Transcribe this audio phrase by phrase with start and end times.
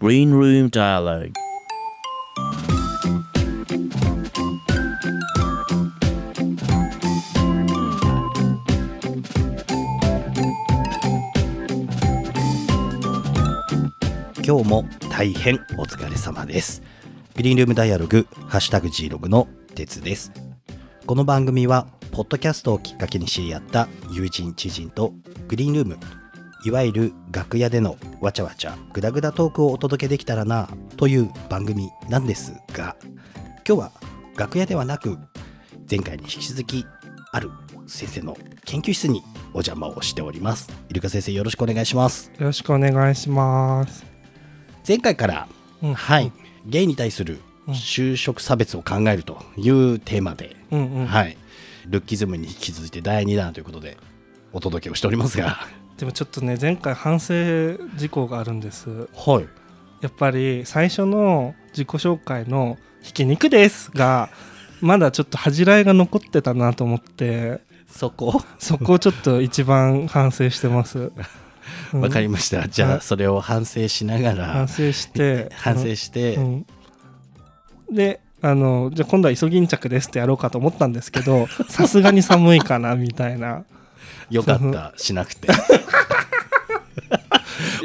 [0.00, 1.34] Green Room Dialogue.
[14.42, 16.80] 今日も大変お疲れ様です。
[17.36, 20.32] グリーンルームダイアログハッシュタグ G ログの鉄です。
[21.04, 25.12] この番組はポッドキャストをきっかけに知り合った友人知人と
[25.46, 25.98] グリーンルーム
[26.64, 32.96] いわゆる楽屋でのわちゃわちゃグダグダトークをお届けできたらなという番組なんですが
[33.66, 33.92] 今日は
[34.36, 35.18] 楽屋ではなく
[35.90, 36.86] 前回に引き続き
[37.32, 37.50] ある
[37.86, 40.70] 先生の研究室にお邪魔をしております。
[40.88, 42.30] イルカ先生よろしくお願いします。
[42.38, 44.04] よろしくお願いします。
[44.86, 45.48] 前回から、
[45.82, 45.94] うん。
[45.94, 46.32] はい、
[46.66, 51.06] ゲイに対するうん就職差別を考えるというテーマで、うんうん。
[51.06, 51.36] はい、
[51.86, 53.96] ルッキズムに引き続いて第2弾ということで
[54.52, 55.66] お届けをしておりますが、
[56.00, 57.34] でもちょっとね前回反省
[57.96, 58.88] 事項があるんです。
[59.14, 59.48] はい、
[60.00, 64.30] やっぱり最初の自己紹介の「ひき肉です」が
[64.80, 68.42] まだちょっと恥じらいが残ってたなと思ってそこ？
[68.58, 71.12] そこをちょっと一番反省してます。
[71.92, 74.46] う んわかりました、じゃはいあそれを反省しながら。
[74.46, 75.50] 反省して。
[75.60, 76.66] 反省して、うん。
[77.92, 83.64] であのじゃあ今度はイソギンチャクですってやろうかと思ったんですけどさすがに寒いかなみたいな
[84.30, 85.48] よかったしなくて。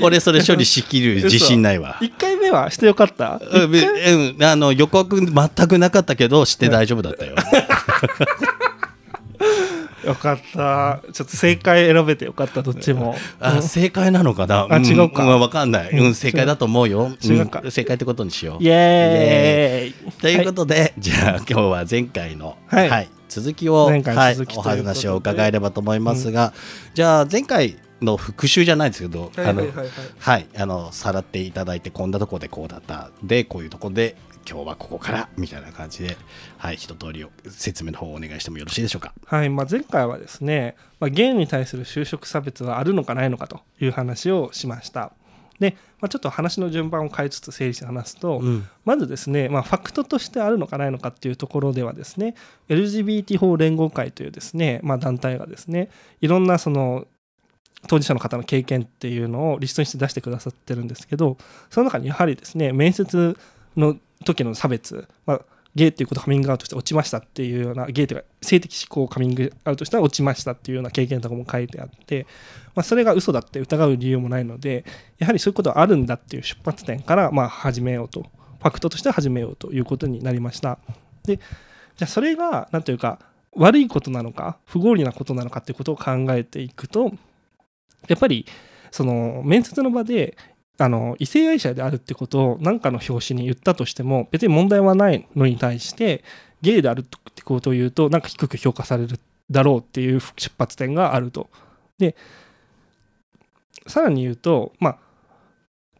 [0.02, 1.98] 俺それ処理しきる自信ないわ。
[2.04, 3.40] 1回目はしてよかった？
[3.42, 7.36] うんあの予告全くなかったけどして大丈夫だったよ。
[10.06, 11.00] よかった。
[11.14, 13.16] ちょっと正解選べてよかったどっちも。
[13.40, 14.68] あ正解なのかな？
[14.70, 15.24] あ違うか。
[15.24, 17.12] んわかんない、うん、正解だと思うよ。
[17.24, 17.48] 違う。
[17.48, 18.64] かん正解ってことにしよう。
[18.64, 20.12] イエーイ。
[20.22, 22.90] ということで、じゃあ今日は前回の、はい。
[22.90, 26.54] はい、続きおということで話を伺えればと思いますが、
[26.94, 29.64] じゃあ前回の復習じゃないですけど、あの
[30.20, 34.16] はいあのさらっていただいてこんなとこでこうだったでこういうとこで
[34.50, 36.16] 今日はここからみたいな感じで、
[36.58, 39.14] はい、一通り説明の方をお願いしてもよろしいでしょうか。
[39.26, 45.12] はいまあ、前回はですね、まあ、ゲイに対する就職差別はあるのかないのかという話をしました。
[45.60, 48.68] で、まあ、ちょっと話の順番を変えつつ整理して話すと、うん。
[48.84, 52.36] まずですね、まあ、ファクトとしてあるのかないのかっていうところではですね
[52.70, 55.90] LGBT 法連合会というですね、まあ、団体がですね
[56.22, 57.08] いろんなその
[57.88, 61.38] 当事者の方の経験っていうのをリストにして出してくださってるんですけど
[61.70, 63.38] その中にやはりですね面接
[63.78, 65.42] の時の差別、まあ、
[65.76, 72.26] ゲイっていうことをカミングアウトして落ちましたっていうようなゲイというか性的指向をカミングアウトしたら落ちましたっていうような経験とかも書いてあって、
[72.76, 74.86] まあ、それが嘘だって疑う理由もないので
[75.18, 80.80] やはりそういうことはあるんだっていう出発点からまあ始めようとファクトとして始めようということになりました。
[81.26, 83.20] でじゃあそれが何というか
[83.52, 87.12] 悪いことなのか不合理なことなのかっていうことを考えていくと
[88.08, 88.46] やっぱり
[88.92, 90.38] その面接の場で
[90.78, 96.24] あの異性愛者であるってことを何かの表紙に言ったとしても別に問題はないのに対して
[96.62, 99.20] ゲイであるってことを言うとなんか低く評価される
[99.50, 101.50] だろうっていう出発点があると。
[101.98, 102.16] で
[103.88, 104.98] さらに言うとまあ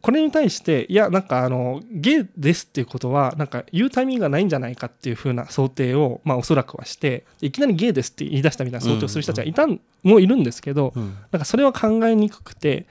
[0.02, 12.86] これに対していやなんかあのゲイですっていうことはなんか言うタイミングがないんじゃないかっていう風な想定をまあおそらくはしていきなりゲイですって言い出したみたいな想定をする人たちがいたんもいるんですけど、うんなんかそれは考えにくくて、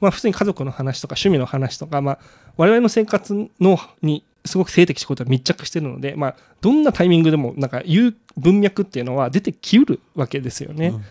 [0.00, 2.18] まあ、普通に家族の話とか趣味の話とか、まあ、
[2.56, 10.88] 我々の生活のにすごく性的仕事が密着してるので、まあ、どんなタイミングでもなんか言う文脈っていうのは出てきうるわけですよね。
[10.88, 11.04] うん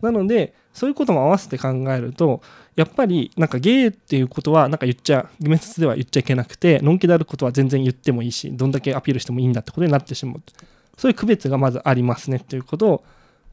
[0.00, 2.40] なのでそういうことも合わせて考えると
[2.76, 10.42] やっぱりなんかゲイっていうことはなんか言っちゃ面接では言っちゃいけなくてのんきであることは全然言ってもいいしどんだけアピールしてもいいんだってことになってしまう
[10.96, 13.04] そういう区別がまずありますねということを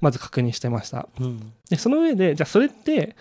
[0.01, 1.07] まず確認してました。
[1.19, 3.15] うんでその上でじゃあそれって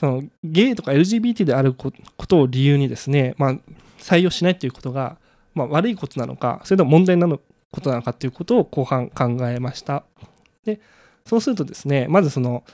[0.00, 3.54] そのゲイとか LGBT であるこことを理由にですね、まあ、
[3.98, 5.18] 採用しないということが、
[5.54, 7.38] まあ、悪いことなのかそれとも問題なの
[7.70, 10.04] ことなのかということを後半考えました。
[10.64, 10.80] で
[11.26, 12.64] そうするとですねまずその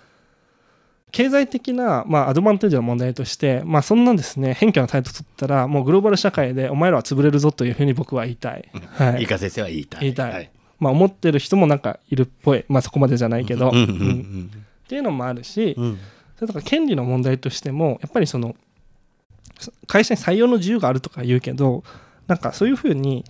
[1.11, 9.25] 経済的な、まあ、アドバンテージの問題として、まあ、そんなですね偏見の態度を取ったらもうグローバル社会でお前らは潰れるぞというふうに僕は言いたい、はい。
[9.25, 10.01] いか先生は言いたい。
[10.03, 10.33] 言いたい。
[10.33, 10.51] はい。
[10.79, 14.51] まあ、思ってる人もなんかいるっぽい、まあ、そこまでじゃないけど、うん
[14.85, 15.99] っていうのもあるし、うんうん
[16.37, 18.55] それとか権利の問題としてもやっぱりその
[19.87, 21.83] 会社に採用の自由があるとか言うけど
[22.27, 23.25] なんかそういうふうに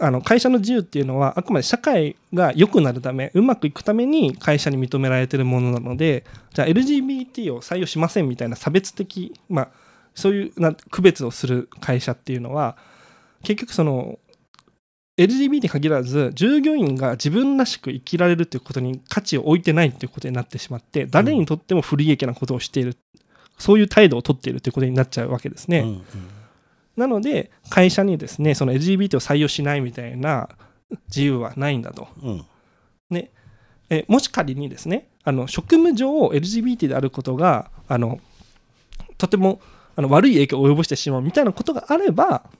[0.00, 6.24] あの会社の自由っていうのはあくまで社会が良くなるためうまくいくために会社に認められてるものなので
[6.54, 9.68] じゃあ LGBT を採用しませんみたいな差別的、まあ、
[10.14, 12.76] そういうな区別をする会社っていうのは
[13.42, 14.18] 結局その
[15.18, 22.96] LGBT に限らず従業員が自分らしく生きられるということに価値を置いてないということになってしまって誰にとっても不利益なことをしている、
[23.58, 25.80] そういう態度を取っているということになっちゃうわけですね。
[25.80, 26.04] うんうん
[26.98, 30.48] なので会社にですねその LGBT を採用しないみたいな
[31.06, 32.08] 自由はないんだと。
[32.22, 32.44] うん
[33.08, 33.30] ね
[33.88, 38.18] えもし仮にですねあの職務上 LGBT であることがあの
[39.16, 39.60] とても
[39.96, 42.50] あの悪い影響を及ぼしてしまうみたいなことがあれば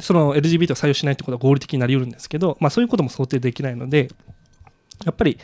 [0.00, 4.10] その LGBT を採用しないってことは合理的になりうるんですけど、まあ、そういうことも想定できないので
[5.04, 5.38] やっぱり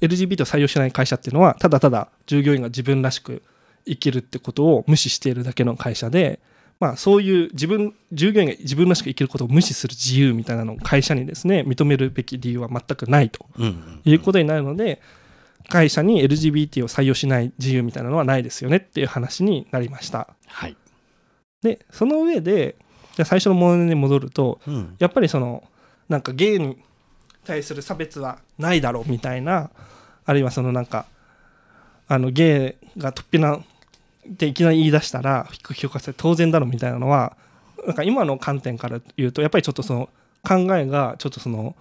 [0.00, 3.42] LGBT を採用しない会社っていうのはただただ従業員が自分らしく
[3.86, 6.40] 生きるってことを無視しているだけの会社で、
[6.80, 13.46] まあ、そういう自分従業員が自分らしく生きることを無視する自由みたいなのを会社にですね認めるべき理由は全くないと
[14.04, 15.00] いうことになるので
[15.68, 20.34] 会社に LGBT を採用しない自由みたいなのはないですよねっていう話になりました。
[20.46, 20.76] はい
[21.62, 22.76] でその上で
[23.18, 24.94] じゃあ最初の問題に戻るとうん。
[25.00, 25.64] やっぱりその
[26.08, 26.78] なんかゲイに
[27.44, 29.70] 対する差別はないだろうみたいな
[30.24, 31.04] あるいはそのなんか
[32.06, 33.62] あのゲイが突飛なっ
[34.36, 37.36] ていきなり言い出したら低く評価されて当然だろうみたいなのは
[37.84, 40.08] なんか今の観点から言うとやっぱりちょっとその
[40.46, 41.74] 考えがちょっとその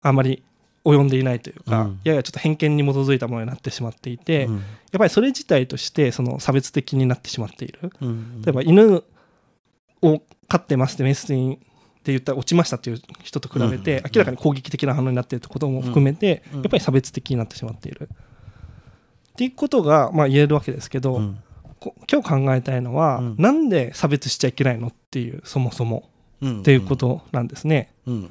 [0.00, 0.42] あまり
[0.86, 2.00] 及んでいないというか、うん。
[2.04, 4.54] ややちょっと偏見に基づいたものになってしまっていて、うん。
[4.54, 4.64] やっ
[4.96, 7.92] ぱりそれ自体としてその差別的になってしまっている。
[8.00, 8.42] うん。
[8.42, 9.04] 例えば犬
[10.02, 11.58] を飼ってますってメスに
[11.98, 16.60] って言ったら落ちましたっていう人と比べうんて明らかに攻撃的な反応になっているってことも含めてうん。
[16.62, 18.08] やっぱり差別的になってしまっている。
[19.32, 21.38] っていうことがまあ言えるわけですけど、うん。
[21.80, 23.36] こ今日考えたいのは、うん。
[23.38, 26.08] なんで差別しちゃいけないのっていうそもそも
[26.40, 26.60] うん。
[26.60, 27.92] っていうことなんですね。
[28.06, 28.30] うん。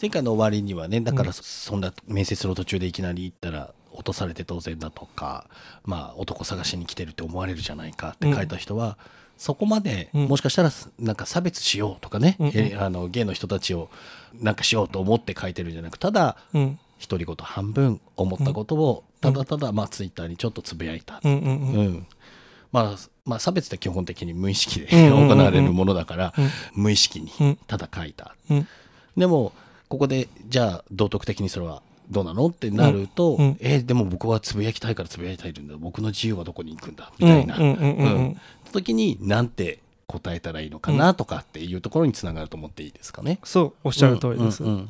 [0.00, 5.48] 前回の終わりにはねだからそんな面接の途中でいきなり行ったら落とされて当然だとか
[5.82, 8.96] まあ男探しに来てるって思われるじゃないかって書いた人は、
[9.38, 10.24] そこまでうん。
[10.26, 13.88] もしかしたらなんか差別しようとかね、うんあのゲイの人たちを
[14.34, 16.78] なんかしようと思って書いてるんじゃなくただうん。
[17.00, 22.06] 独り言半分思ったことをただただまあツイッターにちょっとつぶやいた、うんうんうんうん。
[22.72, 26.82] まあ、まあ差別って基本的に無意識で行われるものだからうん。
[26.82, 27.58] 無意識にうん。
[27.68, 28.68] ただ書いた、うん。
[29.16, 29.52] でも
[29.88, 32.46] ここでじゃあ道徳的にそれはどうなの？
[32.46, 33.56] ってなると、うんうん。
[33.60, 35.76] えーでも僕はつぶやきたいからつぶやきたいんだ。
[35.78, 37.12] 僕の自由はどこに行くんだ？
[37.18, 37.56] みたいな、
[38.72, 43.38] 時になんて答えたらいいのかなとかっていうところにつながると思っていいですかね？
[43.44, 44.64] そうおっしゃる通りです。
[44.64, 44.88] うんうんうん。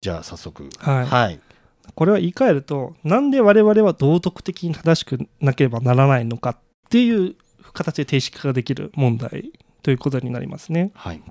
[0.00, 0.68] じゃあ早速。
[0.78, 1.06] はい。
[1.06, 1.40] はい、
[1.94, 6.56] これは言い換えるとなんで我々は道徳的に正しくなければならないのかっ
[6.88, 7.36] ていう
[7.72, 10.92] 形で定式化ができる問題ということになりますね。
[10.94, 11.22] はい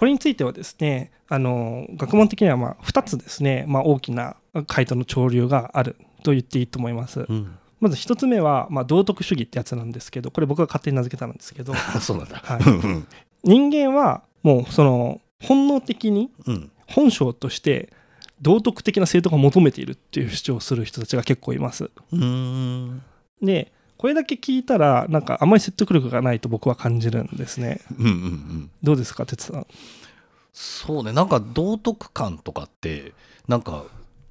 [0.00, 4.36] これについてはですねあの学問的にはまあ2つですね、まあ、大きな
[4.66, 7.26] 回答の潮流があると言っていいと思います。
[7.28, 12.40] うん、まず1つ目は、まあ、道徳主義ってやつなんですけどこれ僕が勝手に名付けたんですけど そうなんだ。
[12.42, 13.06] はいうん
[13.44, 17.92] 人間はもうその本能的にうん本性として
[18.40, 21.84] 道徳的な正当化を求めているっていう主張をする人たちが結構います。
[21.84, 23.02] うーん
[23.42, 23.70] で
[24.00, 27.82] これだけ聞いたらなんかあまり説得力がないと僕は感じるんですね。
[27.98, 29.66] うんうんうんどうですか哲さん？
[30.54, 33.12] そうねなんか道徳感とかって
[33.46, 33.84] なんか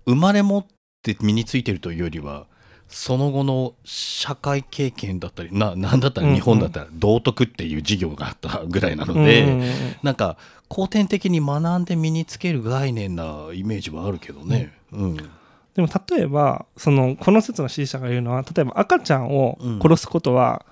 [0.07, 0.66] 生まれ持っ
[1.04, 2.48] て身についてるというよりは
[2.88, 9.69] その後の社会経験だったりななんだったら日本だったら道徳っていう授業があったぐらいなので、うんうんうん
[10.01, 10.38] なんか
[10.68, 14.74] 後天的に学んで身につける概念なイメージはあるけどね。
[14.92, 15.30] うん
[15.79, 20.65] でも例えばそのこの説の支持者が言うのは例えば赤ちゃんを殺すことは、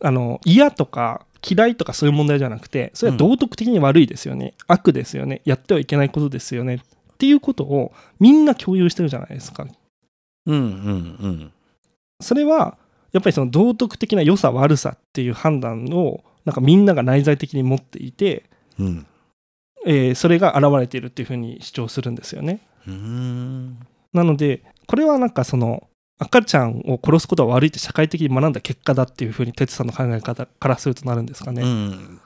[0.00, 5.42] あの嫌とか嫌いとかそういう問題じゃなくてそれは道徳的に悪いですよね、悪ですよね。
[5.44, 6.76] やってはいけないことですよね。
[6.76, 9.66] っていうことをみんな共有してるじゃないですか。
[10.46, 11.52] うんうん
[12.20, 12.78] それは
[13.10, 18.44] やっぱりその道徳的な良さ悪さっていう判断をなんかみんなが内在的に持っていて、
[18.78, 19.06] うんうん。
[19.86, 22.60] えーそれが現れているっていうふうに主張するんですよね。
[22.86, 23.78] うーん
[24.14, 31.62] なのでこれはなんかその赤ちゃんを殺すことは悪いって社会的に学んだ結果だっていうふうに哲さんの考え方からするとなるんですかね。
[31.62, 32.20] うん。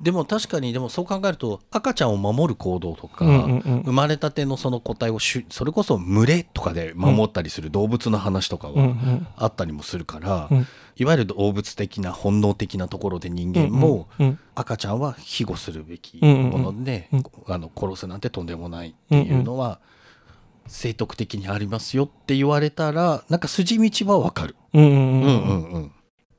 [0.00, 10.66] でも確かにでもそう考えると赤ちゃんを守る行動とか、うんうんうん生まれたてのその個体をそれこそ群れとかで守ったりする動物の話とかはんあったりもするから、うん。
[10.96, 14.08] いわゆる動物的な本能的なところで人間も
[14.54, 16.50] 赤ちゃんは庇護するべきうんうん。
[16.50, 17.22] もので、うん。
[17.46, 19.80] あの殺すなんてとんでもないっていうのは
[20.66, 24.56] 正徳的にありますよって言われたらなんか筋道はわかる。
[24.74, 25.00] うんうんううん。
[25.00, 25.86] んうんうんうん。
[25.86, 25.90] っ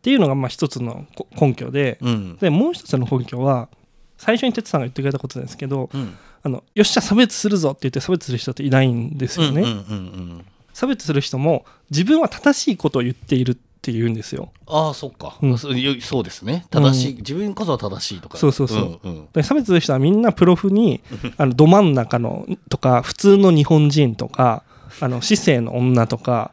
[0.01, 2.37] ていうのがまあ一つのこ根拠でうん。
[2.37, 3.69] でもう一つの根拠は
[4.17, 6.15] 最初に哲さんが言ってくれたことですけどうん。
[6.45, 9.61] あのよっしゃ差別するぞって言って差別する人っていないんですよね。
[9.61, 9.99] うんうんうんう
[10.39, 10.45] ん。
[10.73, 14.53] 差別する人も自分は正しいことを言っているって言うんですよ。
[14.65, 15.57] ああそっか、うん。
[15.57, 16.65] そうですね。
[16.69, 18.37] 正しい、自分こそは正しいとか。
[18.37, 19.09] そうそうそう。
[19.09, 19.27] んん。
[19.33, 21.01] で差別する人はみんなプロフに
[21.35, 24.63] あのど真ん中のとか普通の日本人とか
[25.01, 26.51] あの市政の女とか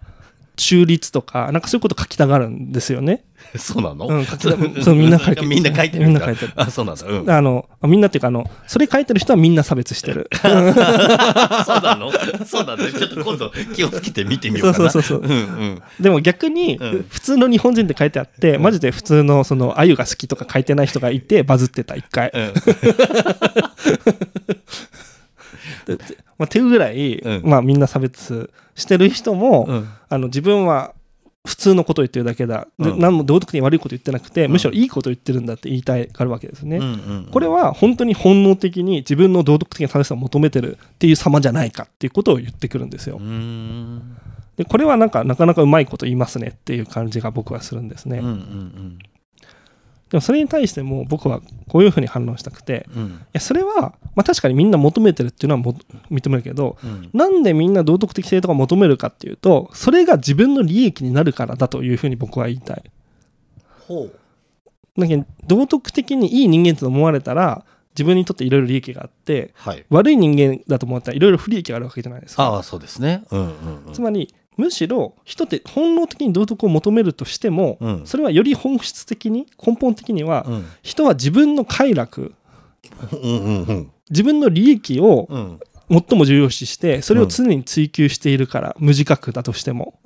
[0.57, 3.23] 中立とかなんかそういうこと書きたがるんですよね。
[3.59, 5.49] そうなの、うん、書きたそうみんな書いてる。
[5.49, 6.53] みんな書いてるみんな書いてる。
[6.57, 10.29] あそうなんだ、うん、あのみんなっていうかあのそれ書いてる人はみんな差別してる。
[10.43, 12.13] そうなの？
[12.47, 12.77] そうだ。
[12.77, 14.91] ねちょっと今度気をつけて見てみようかな。
[14.91, 15.29] そうそうそうう。
[15.29, 15.83] んうん。
[15.99, 17.07] でも逆に、うん。
[17.09, 22.33] 普通の日本人って書いてあって、マジで普通のその鮎が好きとか書いてない人がいてバズってた一回。
[26.39, 27.43] まあ、っていうぐらい、うん。
[27.45, 29.89] まあ、みんな差別してる人も、うん。
[30.09, 30.93] あの自分は
[31.47, 36.77] 普通のことを言ってるだけだ、でうん何も道徳的に悪いこと言ってなくて、うんむしろいいことを言ってるんだって言いたいがあるわけですね。
[36.77, 43.23] うんうんこれは本当に本能的に自分の道徳的な正しさを求めてるっていう様じゃないかっていうことを言ってくるんですよう。
[43.23, 44.17] ん
[44.57, 48.19] でこれはなんかなかなかうまいこと言いますねっていう感じが僕はするんですね。
[48.19, 48.99] うんうん
[50.11, 53.03] でもそれに対しても僕はこういうふうに反応したくてうん。
[53.03, 55.75] うんいやそれは、まあ、確かにみんな求めてるっていうのはも
[56.11, 57.11] 認めるけどうん。
[57.13, 62.83] なんでみんな道徳的性とか求めるかっていうとそれが自分の利益になるからだというふうに僕は言いたい。
[63.87, 65.01] ほう。
[65.01, 67.65] だけど道徳的にいい人間と思われたら
[67.95, 69.85] 自分にとっていろいろ利益があってはい。
[69.91, 72.45] 悪い人間だと思ったらいろいろ不利益があるわけじゃないですか。
[72.45, 73.23] ああそうですね。
[73.31, 73.93] うんうんうん。
[73.93, 78.07] つまりむしろ人って本能的に道徳を求めるとしても、うん。
[78.07, 80.65] それはより本質的に根本的には、うん。
[80.83, 82.35] 人は自分の快楽
[83.13, 85.61] うん自分の利益をうん。
[85.91, 89.99] 最も重要視してそれを常に追求しているから、無自覚だとしても、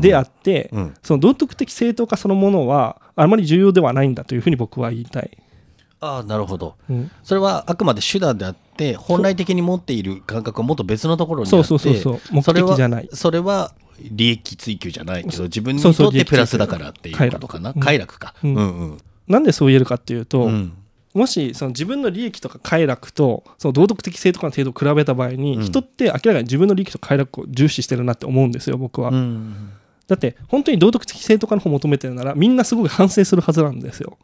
[0.00, 0.94] であって、うん。
[1.00, 5.30] その道徳的正当化そのものはあまり重要ではないんだというふうに僕は言いたい。
[6.00, 6.74] ああなるほど。
[6.90, 7.10] うん。
[7.22, 12.34] それはあくまで手段であって本来的に持っている感覚はもっと別のところにあってそうそうそうそう。
[12.34, 13.08] 目それは的じゃない。
[13.12, 13.70] それは
[14.10, 17.74] 利益追求じゃないけど自分にそうそうとってプラスだからっていうことかな？
[17.74, 18.34] 快楽か。
[18.42, 18.98] ううんんうん。
[19.28, 20.72] なんでそう言えるかっていうと、うん。
[21.14, 25.62] もしその自分の利益とか快楽とその道徳的正当化の程度を比べた場合に、うん。
[25.62, 29.10] 人って明らかに自分の利益と快楽を重視してるなって思うんですよ僕は。
[29.10, 29.70] うん。
[30.08, 34.18] だって本当に道徳的正当化の方を求めてるならみんなすごく反省するはずなんですよ。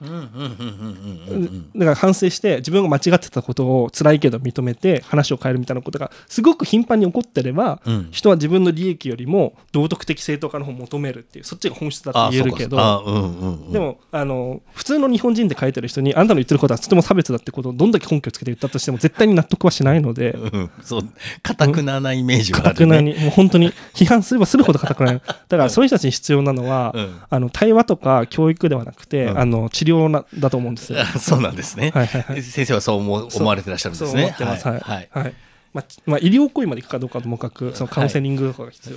[0.00, 20.36] だから反省して自分が間違ってたことを辛いけど認めて話を変えるみたいなことがすごく頻繁に起こってればうん人は自分の利益よりも道徳的正当化の方を求めるっていうそっちが本質だあって言えるけどあうんうんうんでもあの普通の日本人で書いてる人にあんたの言ってることはとても差別だってことをどんだけ根拠をつけて言ったとしても絶対に納得はしないので
[20.82, 21.02] そう
[21.42, 31.00] かたくななイメージがあかたくなにもう本当に批判すればするほどかたくなにだからそういう人たちに必要なのはうんあの対話とか教育ではなくて、うんあの治療なだと思うんですよ。
[31.00, 31.90] あ そうなんですね。
[31.94, 32.42] はいはいはい。
[32.42, 34.66] 先生はそう思思われてらっしゃるんでそうすね思ってます。
[34.66, 34.80] はい。
[34.80, 35.08] はい。
[35.10, 35.34] はい。
[35.72, 38.96] まあちまあ、医療行為までいくかどうかともかく、そのカウンセリングとかが必要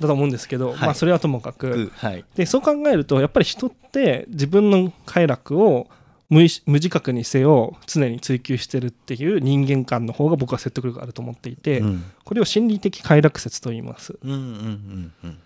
[0.00, 0.78] だと思うんですけど、はい。
[0.80, 2.24] まあ、それはともかく、うんはい。
[2.34, 5.88] でそう考えると、やっぱり人って自分の快楽を
[6.30, 12.04] 無自覚にせよ常に追求してるっていう人間観の方が僕は説得力があると思っていて、うん。
[12.24, 14.18] これを心理的快楽説と言います。
[14.22, 15.38] うんうんうんうん。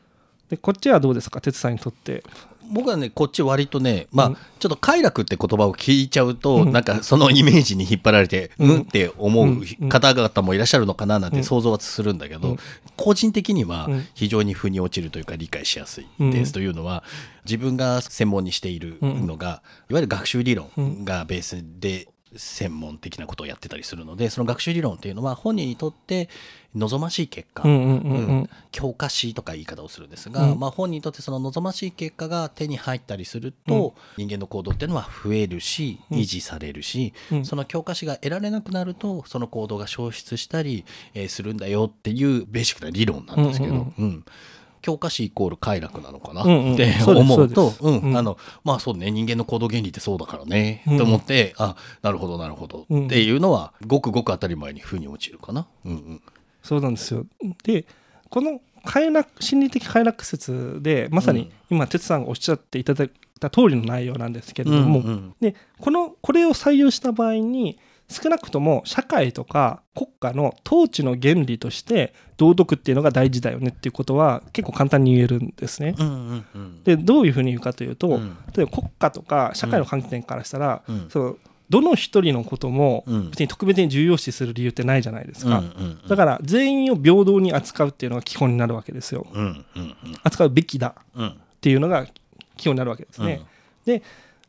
[0.48, 2.24] でこっちはどうですか、哲さんにとって。
[2.70, 4.36] 僕はねこっち割とねまあ、うん。
[4.58, 6.72] ちょっと快楽って言葉を聞いちゃうと、うん。
[6.72, 11.38] なんかそのイメージに引っ張られて、ううんん、って思う方々もいらっしゃるのかななんうん。
[11.38, 12.56] て想像はするんだけど、うん。
[12.96, 14.06] 個人的にはうん。
[14.14, 16.30] 非常に腑に落ちるというか理解しやすいうん。
[16.30, 17.04] です、というのは
[17.44, 20.70] 自分が専門にしているのが、いわゆる学習理論
[21.04, 26.28] がベースで専門的なことをやってたりするのでその学習理論っていうのは本人にとって
[26.74, 28.26] 望ましい結果、うんうんうんうん。
[28.28, 28.50] うん。
[28.70, 30.60] 強化しとか言い方をするんですが、うん。
[30.60, 36.18] まあ、本人にとってその望ましい結果が手に入ったりすると、人間の行動っていうのは増えるしうん。
[36.18, 37.44] 維持されるし、うん。
[37.44, 40.84] その強化しが得られなくなるとその行動が消失したり、
[41.14, 44.24] えーするんだよっていうベーシックな理論なんですけど、ううんん。
[44.80, 46.74] 強化しイコール快楽なのかなうんうん。
[46.74, 47.98] って思うとそうん。
[47.98, 48.16] うん。
[48.16, 50.98] あのまあそうね人間の行動原理ってそうだからね、うん。
[50.98, 53.06] と思ってあなるほどなるほど、うん。
[53.06, 55.66] っていうのはごくごく当たり前に腑に落ちるかな。
[55.84, 56.22] うんうん
[56.68, 57.24] そうなんですよ。
[57.64, 57.86] で、
[58.28, 63.10] この快楽心理的快楽説で、まさに今、哲さんがおっしゃっていただい
[63.40, 65.34] た通りの内容なんですけれども、うんうん。
[65.40, 67.78] でこのこれを採用した場合に、
[68.10, 75.94] 少なくとも社会とか国家の統治の原理として道徳っていうのが大事だよねっていうことは結構簡単に言えるんですね。
[75.98, 76.84] うんうんうん。
[76.84, 78.36] でどういうふうに言うかというと、うん。
[78.54, 81.06] 例えば国家とか社会の観点からしたら、うん。
[81.08, 81.36] その
[81.70, 83.30] どの一人のこともうん。
[83.30, 85.62] 別に特別に重要視する理由ってないじゃないですか。
[86.08, 89.26] だから全員を平等に扱うっていうのが基本になるわけですよ。
[90.22, 90.94] 扱うべきだ。
[91.14, 91.28] うん。
[91.28, 92.06] っていうのが
[92.56, 93.42] 基本になるわけですね。
[93.84, 94.02] で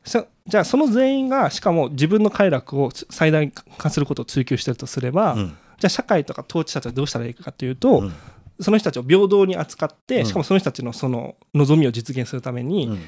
[0.04, 5.48] そじゃあその全員がしかも自分の快楽をつ最大化することを追求してるとすれば、うん。
[5.78, 8.14] じゃあ社会とか統治者たちはどうしたらいいかというと、うん。
[8.62, 10.26] その人たちを平等に扱って、うん。
[10.26, 13.00] しかもその人たちのその望みを実現するために、うん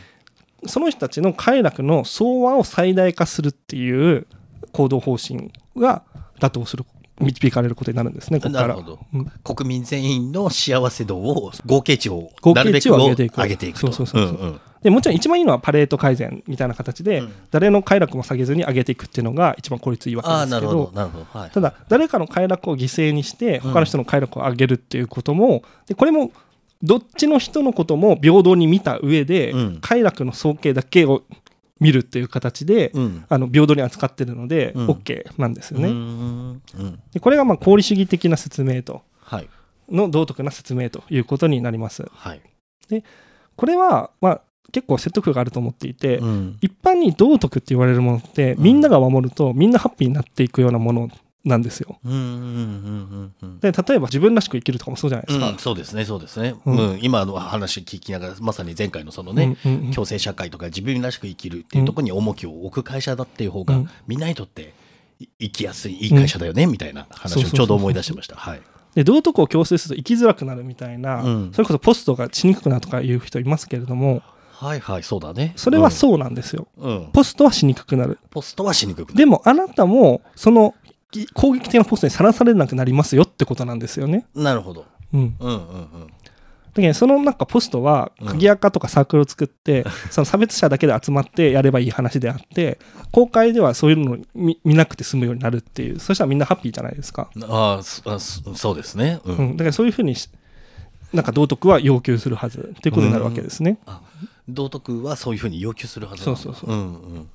[0.65, 4.27] その人たちの快楽の総和を最大化するっていう
[4.71, 6.03] 行動方針が
[6.39, 6.85] 妥当する
[7.21, 8.67] 導かれることになるんですねここから。
[8.69, 8.99] なるほど。
[9.13, 12.71] うん国民全員の幸せ度を合計値を上げ
[13.15, 13.91] ていく上げていくと。
[13.91, 14.47] そうそうそうそう。
[14.47, 14.61] んん。
[14.81, 17.33] でもちろん一番いいのはパレート改善みたいな形で、うん。
[17.51, 20.91] 誰の快楽も下げずに上げていくっていうのが一番効率いいわけですけど
[21.53, 23.71] ただ誰かの快楽を犠牲にしてうん。
[23.71, 26.31] 他の人の快楽を上げるっていうことも、でこれも
[26.83, 29.77] どっちの人のことも平等に見た上で、うん。
[29.81, 31.23] 快楽の総計だけを
[31.79, 33.25] 見るっていう形で、うん。
[33.29, 34.87] あの平等に扱ってるので、うん。
[34.87, 35.89] OK なんですよね。
[35.89, 36.99] うんうん。
[37.13, 39.49] でこれがまあ功利主義的な説明とはい。
[39.89, 42.05] の道徳な説明ということになります。
[42.11, 42.41] はい。
[43.55, 46.57] これはまあ結構説得力があると思っていて、うん。
[46.61, 51.09] 一般に道徳って言われるものってうんみんなが守るとみんなハッピーになっていくようなもの
[51.43, 51.99] なんですよ。
[53.61, 55.49] で例えば自分らしく生きるとかもそうじゃないですか。
[55.49, 56.55] うん、そうですね、そうですね。
[56.65, 59.57] ううんん、今の話聞きながら、まさに前回のそのね、
[59.93, 64.73] 共生社会とか自分らしく生きるっていうところに重きを置く会社だっていう方が、うんみんなにとって
[65.19, 68.35] い生きやすいいい会社だよね、みたいな話をちょうど思い出してました。
[68.35, 68.61] はい。
[68.93, 74.21] で道徳を強制すると生きづらくなるみたいな、うんそれこそポストがしにくくなるとかいう人いますけれども
[74.61, 75.53] はいはい、そうだね。
[75.55, 76.67] それはそうなんですよ。
[76.77, 76.91] うん。
[76.91, 77.11] うん。
[77.11, 78.19] ポストはしにくくなる。
[78.29, 79.17] ポストはしにくくなる。
[79.17, 80.90] でもあなたもそのい
[81.33, 84.25] 攻撃的なポストにさらされなくなりますよってことなんですよね。
[84.33, 84.85] なるほど。
[85.13, 86.07] うん、うんうんうん。
[86.73, 92.79] だけどそのなんかポストはうん鍵垢とかサークルを作って、 その差別者だけで集まってやればいい話であって
[93.11, 99.19] 公開ではそういうのを見見なくて済むようになるっていうそしたらみんなハッピーじゃないですか、ああそうですね。
[99.25, 99.33] う。
[99.33, 100.29] うんん、だからそういうふうにし
[101.11, 103.77] なんか道徳は要求するはずっていうことになるわけですね。
[103.85, 104.01] あ
[104.47, 106.83] 道徳はそういうふうに要求するはずなんだそうそうそううんう
[107.19, 107.29] ん。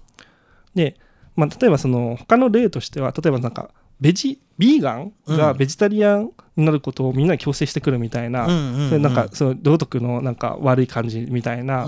[0.75, 0.97] で、
[1.37, 11.87] まあ、例えばその他の例としては例えばなんかベジビーガンがベジタリアンになることをみんなに強制してくるみたいな、うんうんうんそれなんかその道徳のなんか悪い感じみたいな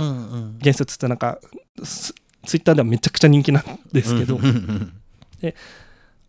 [0.58, 1.38] 言説ってなんか
[1.82, 2.14] ツ
[2.46, 4.92] ツイッターではめちゃくちゃ人気なんですけど、うんうん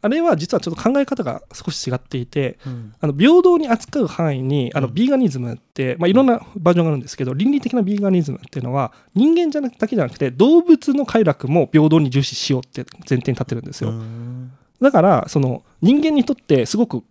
[0.01, 2.93] あれは実はちょっと考え方が少し違っていてうん。
[2.99, 4.93] あの平等に扱う範囲にあのうん。
[4.93, 13.91] ビーガニズムって、まあ、いろんなバージョンがあるんですけど倫理的なビーガニズムっていうのは人間じゃなくだけじゃなくて動物の快楽も平等に重視しようって前提に立ってるんですよ。
[13.91, 14.51] うん。
[14.81, 17.03] だからその人間にとってすごく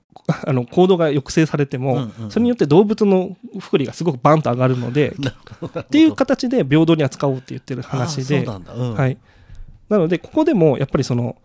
[0.46, 5.14] あの行動が抑制されても、うんうんそれによって動物の福利がすごくバンと上がるので
[5.80, 9.16] っていう形で平等に扱おうって言ってる話ではい、
[9.88, 11.36] なのでここでもやっぱりその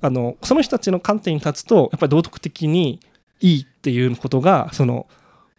[0.00, 3.00] あのその人たちの観点に立つとやっぱり道徳的に
[3.40, 5.06] いいっていうことがその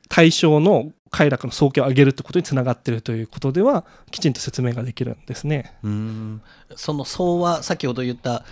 [0.10, 5.74] 対象の快楽の総計を上げるってことにつながってるということではきちんと説明ができるんですね。
[5.84, 6.42] うん。
[6.76, 8.44] その相和先ほど言った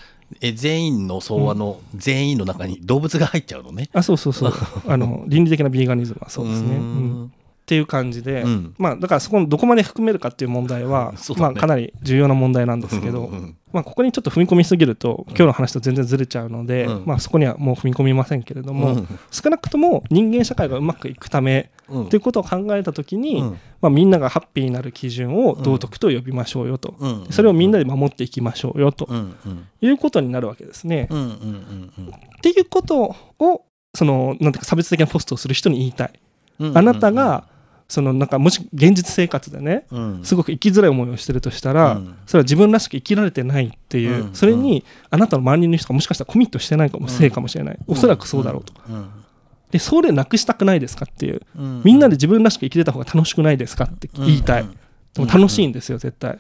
[0.41, 3.89] え全員の相和の全員の中に動物が入っちゃうのね。
[3.93, 4.54] あそうそうそう。
[4.88, 6.78] あの倫理的なビーガニズムはそうですね。
[6.78, 6.80] ん。
[6.80, 6.84] う
[7.24, 7.26] ん。
[7.26, 7.30] っ
[7.65, 8.76] ていう感じで、うん。
[8.78, 11.36] まあ、だからそこのどこまで含めるかっていう問題は、 ね。
[11.38, 17.03] まあ、かなり重要な問題なんですけど、うんうんまあ、ここにちょっと踏み込みすぎると今日の話と全然ずれちゃうので、うん。
[17.05, 19.07] まあ、そこにはもう踏み込みませんけれども、うん。
[19.31, 22.09] 少なくとも人間社会がうまくいくためうん。
[22.09, 23.59] ということを考えた時に、うん。
[23.81, 27.27] まあ、みんながハッピーになる基準を道徳と呼びましょうよと、うん。
[27.31, 29.09] それをみんなで守っていきましょうよと
[29.81, 31.03] いうことになるわけですね。
[31.03, 31.07] っ
[32.41, 36.13] ていうことをそのなんていうか差別的なポストをする人に言いたい。
[36.59, 36.77] うん。
[36.77, 37.49] あなたが
[37.88, 40.24] そのなんかもし現実生活でねうん。
[40.24, 42.15] すごく生きづらい思いをしてるとしたら、うん。
[42.26, 44.36] それは自分らしく生きられてないっていう、うん。
[44.36, 47.80] それにあなたの周りの人がもしかしたらコミットしてないかも、うんせいかもしれない。
[47.88, 49.10] おそらくそうだろうと、うん。
[49.71, 51.41] でそれなくしたくないですかっていう。
[51.58, 51.82] うん。
[51.84, 54.78] みんなで自分らしく生きてた方が楽しくないですかって言いたい、うん。
[55.15, 56.38] でも楽しいんですよ絶対、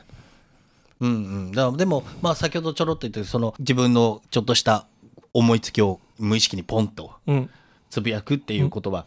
[0.99, 1.13] うんう
[1.49, 4.85] ん、だでも、まあ、先ほどちょろっと言ったその自分のちょっとした
[5.33, 7.49] 思いつきを無意識にポンとうん、
[7.89, 9.05] つぶやくっていうことは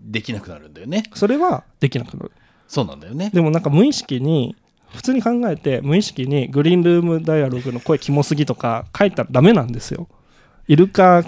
[0.00, 1.04] できなくなるんだよね。
[1.14, 2.32] それはできなくなる
[2.66, 3.30] そうなんだよね。
[3.32, 4.56] でもなんか無意識に
[4.94, 10.08] 普通に考えて無意識にグリーンルームダイアログの声キモすぎとか書いたらダメなんですよ
[10.66, 11.24] イルカ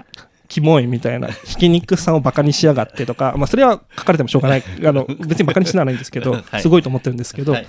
[0.49, 7.67] キモいみたいなひき肉さんをバカにしやがってとか、まあ、それは書かれてもしょうがないあの別にバカにしてはないんですけど、 はいすごいと思ってるんですけど、はい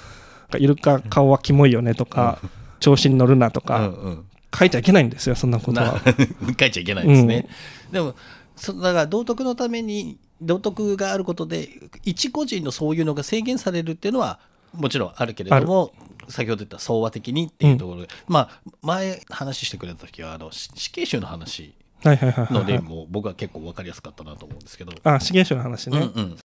[0.58, 2.40] イルカ顔はキモいよねとか、
[2.82, 6.02] 調子に乗るなとうか、んうん書いちゃいけないんですよそんなことなは。
[6.60, 7.48] 書いちゃいけないですね。
[7.90, 8.16] でも
[8.58, 11.70] そだから道徳のために道徳があることで
[12.04, 14.40] 一個人のそういうのが制限されるっていうのは
[14.74, 15.94] もちろんあるけれども
[16.28, 22.82] 先ほど言った相和的にっていうところで、まあ前話してくれた時はあの死死刑囚の話の例はい。
[22.82, 24.94] も僕は結構分かりやすかったなと思うんですけど。
[25.04, 26.12] あ死刑囚の話ね。
[26.16, 26.38] うんうん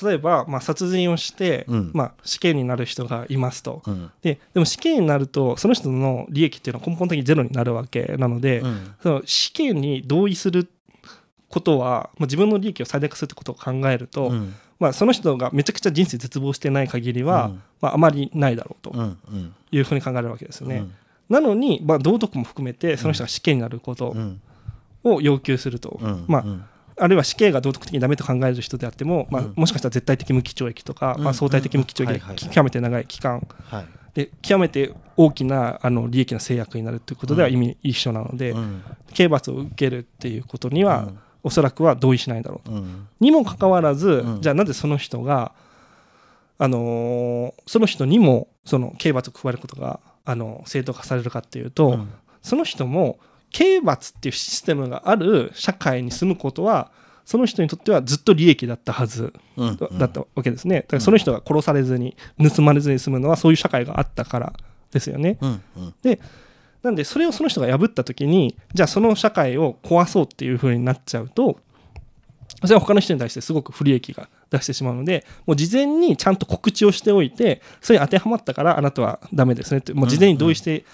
[0.00, 3.82] 例えば、まあ、殺人をして、うんまあ、死刑になる人がいますと。
[3.84, 10.70] うんででも死刑になるとその人の利益っていうのは根本的にゼロになるわけなので、うんその死刑に同意する
[11.50, 14.54] ことは、まあ、自分の利益を最大化するってことを考えると、うん。
[14.78, 17.62] まあ、その人がめちゃくちゃ人生絶望してない限りは、うん。
[17.80, 18.94] まあ、あまりないだろうと
[19.72, 20.76] いうふうに考えるわけですよね。
[20.76, 20.94] うん。
[21.28, 24.40] なのに、まあ、道徳も含めてその人が死刑になることうん。
[25.04, 26.24] を要求すると、うん。
[26.26, 26.64] まあうん。
[27.00, 29.52] あるいは死刑が道徳的にダメと考える人であっても、まあうん。
[29.56, 31.24] もしかしたら絶対的無期懲役とか、うん。
[31.24, 32.36] まあ、相対的無期懲役はいはいはい。
[32.36, 33.46] で極めて長い期間。
[33.64, 33.86] はい。
[34.14, 37.54] で極めて大きなあの利益の制約になるということではうん。
[37.54, 38.82] 意味一緒なので、うん。
[39.14, 41.12] 刑罰を受けるっていうことには、
[41.48, 42.72] おそらくは同意しないだろうと。
[42.72, 43.08] うん。
[43.20, 44.40] にもかかわらず、うん。
[44.42, 45.52] じゃあなぜその人が、
[46.58, 52.08] あのーその人にもその刑罰を加えることがあの正当化されるかっていうと、うん。
[52.42, 53.18] その人も
[53.50, 56.90] 刑罰っていうシステムがある社会に住むことは
[57.24, 59.76] その人にとってはずっと利益だったはずうん。
[59.76, 60.80] だったわけですね。
[60.82, 62.16] だからその人が殺されずに
[62.54, 64.52] 盗まれずに済むのはそういう社会があったから
[64.92, 65.38] ですよね。
[65.40, 65.62] うん。
[65.76, 65.94] うん
[66.82, 71.58] なんでそれをその人が破った時にじゃあその社会を壊そうっていう風になっちゃうと
[72.62, 80.84] それは他の人に対してすごく不利益が出してしまうのでもう事前にちゃんと告知をしておいてそれに当てはまったからあなたはダメですねってもう事前に同意して、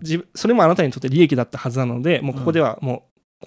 [0.00, 3.04] 自それもあなたにとって利益だったはずなのでもうここではも
[3.42, 3.46] う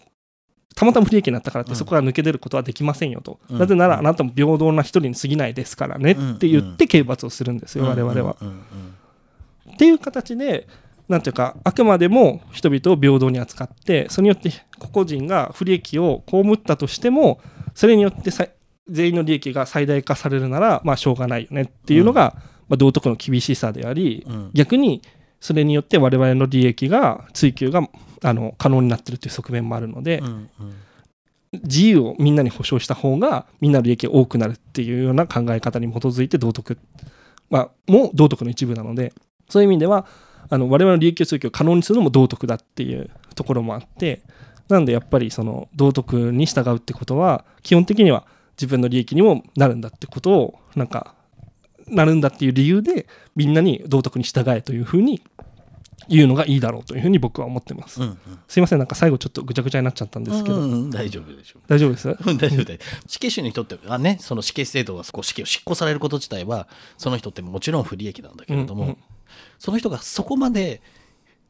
[0.76, 1.78] たまたま不利益になったからってうん。
[1.78, 3.60] そこから抜け出ることはできませんよと、うん。
[3.60, 8.38] なぜならあなたも平等な一人に過ぎないですからねって言って刑罰をするんですよ、我々は。
[8.41, 8.48] うん。
[8.48, 9.74] うん。
[9.74, 10.67] っていう形で
[11.12, 17.41] なんていうかあくまでも人々を平等に扱ってそれによって個々人が不利益を被ったとしても
[17.76, 18.47] それによってさ
[18.88, 22.36] 全員の利益が最大化されるならまあしょうがないよねっていうのが、
[22.69, 25.02] まあ、道徳の厳しさであり逆に
[25.41, 27.82] それによって我々の利益が追求が
[28.24, 30.21] あの可能になってるという側面もあるので、
[31.52, 36.78] 自由をみんなに保障した方がみんなの利益が多くなるっていうような考え方に基づいて道徳、
[37.50, 39.13] まあ、も道徳の一部なので
[39.50, 40.06] そういう意味では
[40.52, 44.22] あの我々の利益追求を可能にするのも道徳だっていうところもあって
[44.70, 51.16] なんでやっぱりその道徳に従うってことは基本的には自分の利益にもなるんだってことをなんか
[51.88, 55.22] なるんだっていう理由でみんなに道徳に従えというふうに
[56.10, 58.02] 言うのがいいだろうというふうに僕は思ってます。
[58.02, 58.18] うんうん。
[58.48, 60.90] すいませんなんか最後ちょっとぐちゃぐちゃになっちゃったんですけど、うんうん。
[60.90, 62.10] 大丈夫でしょう大丈夫です？
[62.10, 68.98] うん大丈夫だよ死刑囚にとってはねその死刑制度がこう死刑を執行されること自体はその人ってもちろん不利益なんだけれども、うんうん
[69.60, 70.82] その人がそこまで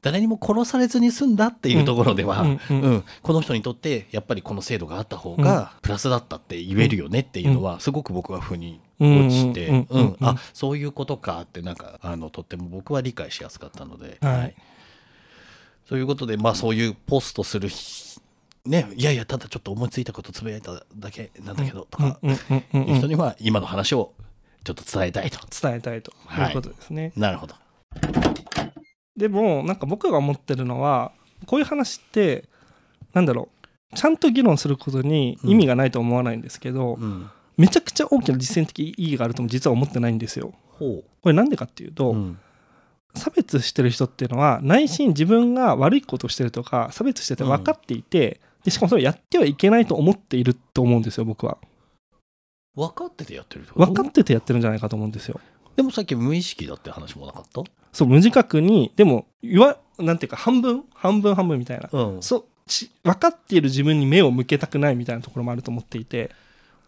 [0.01, 3.03] 誰にも殺されずに済んだっていうところでは、うんうんうん。
[3.21, 14.55] この人にとってやっぱりこの制度があった方がプラスだったって言えるよねっていうのはすごく僕は腑に落ちて、うんあそういうことかってなんかあのとっても僕は理解しやすかったので、はい。
[15.87, 18.19] ということでまあそういうポストする日
[18.65, 24.13] ねいやいやただちょっと思いついたことつぶやいただけなんだけどとか、いう人には今の話を
[24.63, 25.39] ちょっと伝えたいと。
[25.61, 27.11] 伝えたいということですね。
[27.15, 27.55] なるほど。
[29.17, 31.11] でもなんか僕が思ってるのは
[31.45, 32.45] こういう話って
[33.13, 33.49] なんだろ
[33.93, 40.53] うちゃんと議論することに意味がないと思わないんですけど、うん、めちゃくちゃ大きな実践的意義があるとも実は思ってないんですよ。
[40.69, 42.15] ほこれなんでかっていうと、う。
[42.15, 42.39] うん
[43.15, 51.57] 差別してる人っていうのは内心自分が悪いことをしてるとか差別してて分かっていて、でしかもそれをやってはいけないと思っていると思うんですよ僕は。
[52.75, 55.41] 分かっててやってる分かっててやってるんじゃないかと思うんですよ。
[55.75, 57.63] でもさっき無意識だって話もなかった？
[57.93, 60.83] そう無自覚にでも言わなんていうか半分？
[60.93, 62.21] 半分半分みたいなうん。
[62.21, 66.31] そうち分かっている自分に目を向けたくないみたいなところもあると思っていて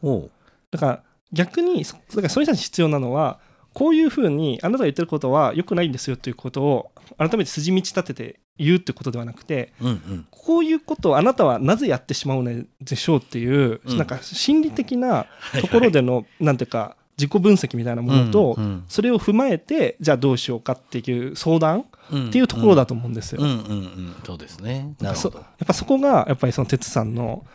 [0.01, 0.31] おう。
[0.71, 3.39] だから逆にそだからそういう人た必要なのは
[3.73, 10.27] こういうふうにあなたが言ってることは良くないんですよということを改めて筋道立てて言うってことではなくてうんうん。
[10.29, 15.25] こういうことをあなたはなぜやってしまうのでしょうっていう、うんなんか心理的な
[15.59, 23.41] ところでの、なんていうか自己分析みたいなものと、うんそれを踏まえてじゃあどうしようかっていう相談うんっていうところだと思うんですよ。
[23.41, 24.15] うんうんうん。
[24.25, 24.93] そうですね。
[24.99, 25.31] なるほど。
[25.31, 27.45] そやっぱそこがやっぱりその哲さんの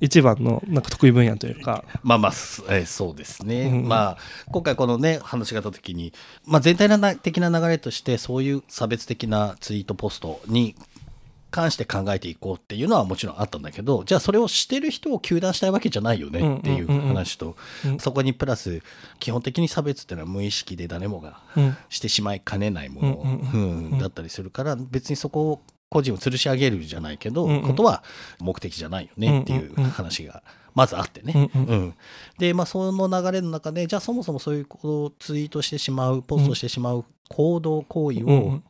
[0.00, 3.62] 一番のなんか得意分野というか、まあまあ、すえーそうですね。
[3.62, 4.18] うんまあ、
[4.50, 6.12] 今回このね、話があった時に、
[6.46, 10.76] まあ全体な的な流れとして、そういう差別的なツイートポストに
[11.50, 18.82] 関して考えていこうっていうのはもちろんあったんだけど、じゃあそれをしてる人を糾弾したいわけじゃないよねっていう話とうん、そこにプラス、
[19.18, 21.76] 基本的に差別っていうのは無意識で誰もがうん。
[21.88, 23.00] してしまいかねないも
[23.52, 27.62] の、だったりするから、別にそこを個人を吊るし上げるじゃないけど、うんうん。
[27.62, 28.02] ことは
[28.40, 30.42] 目的じゃないよねっていう話が
[30.74, 31.50] まずあってね。
[31.54, 31.68] うんうん。
[31.68, 31.94] うん、
[32.38, 38.64] で、まあ、その流れの中で、じゃあそもそもそういうこうツイートしてしまう、ポストしてしまう行動行為をん、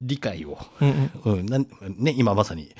[0.00, 1.40] 理解を、うんうん。
[1.40, 1.46] うん。
[1.98, 2.74] ね、今まさに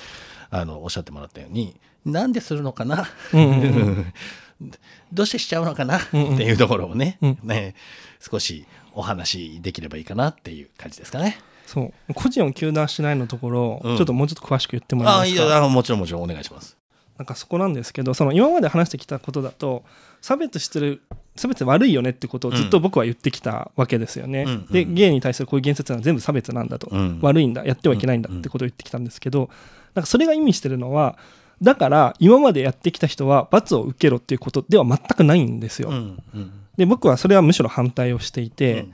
[0.50, 4.12] あのおっしゃってもらったように、なんでするのかな、うんうんうん。
[5.12, 6.34] どうしてしちゃうのかな、うんうん。
[6.34, 7.38] っていうところをね,、うん。
[7.42, 7.74] ね、
[8.20, 11.38] 少しお話できればいいかなっていう感じですかね。
[11.66, 12.14] そう。
[12.14, 13.96] 個人を糾弾しないのところ、うん。
[13.96, 15.42] ちょっともうちょっと詳しく言ってもらえますか？
[15.42, 16.76] や、あもちろんもちろんお願いします。
[17.18, 19.84] なんかそこなんですけどその今まで話してきたことだと
[20.20, 21.02] 差別してる
[21.36, 24.44] 差別悪いよねってことをずっと僕は言ってきたわけですよね。
[24.44, 24.66] うんうん。
[24.66, 27.18] でゲイに対するこういう言説は全部差別なんだと、うん。
[27.22, 29.50] 悪いんだやってはいけないんだってことを言ってきたんですけど、
[29.94, 31.18] なんかそれが意味してるのは
[31.62, 35.88] だから今までやってきた人は罰を受けろっていうことでは全くないんですよ。
[35.88, 36.52] うんうん。
[36.76, 38.86] で僕はそれはむしろ反対をしていて、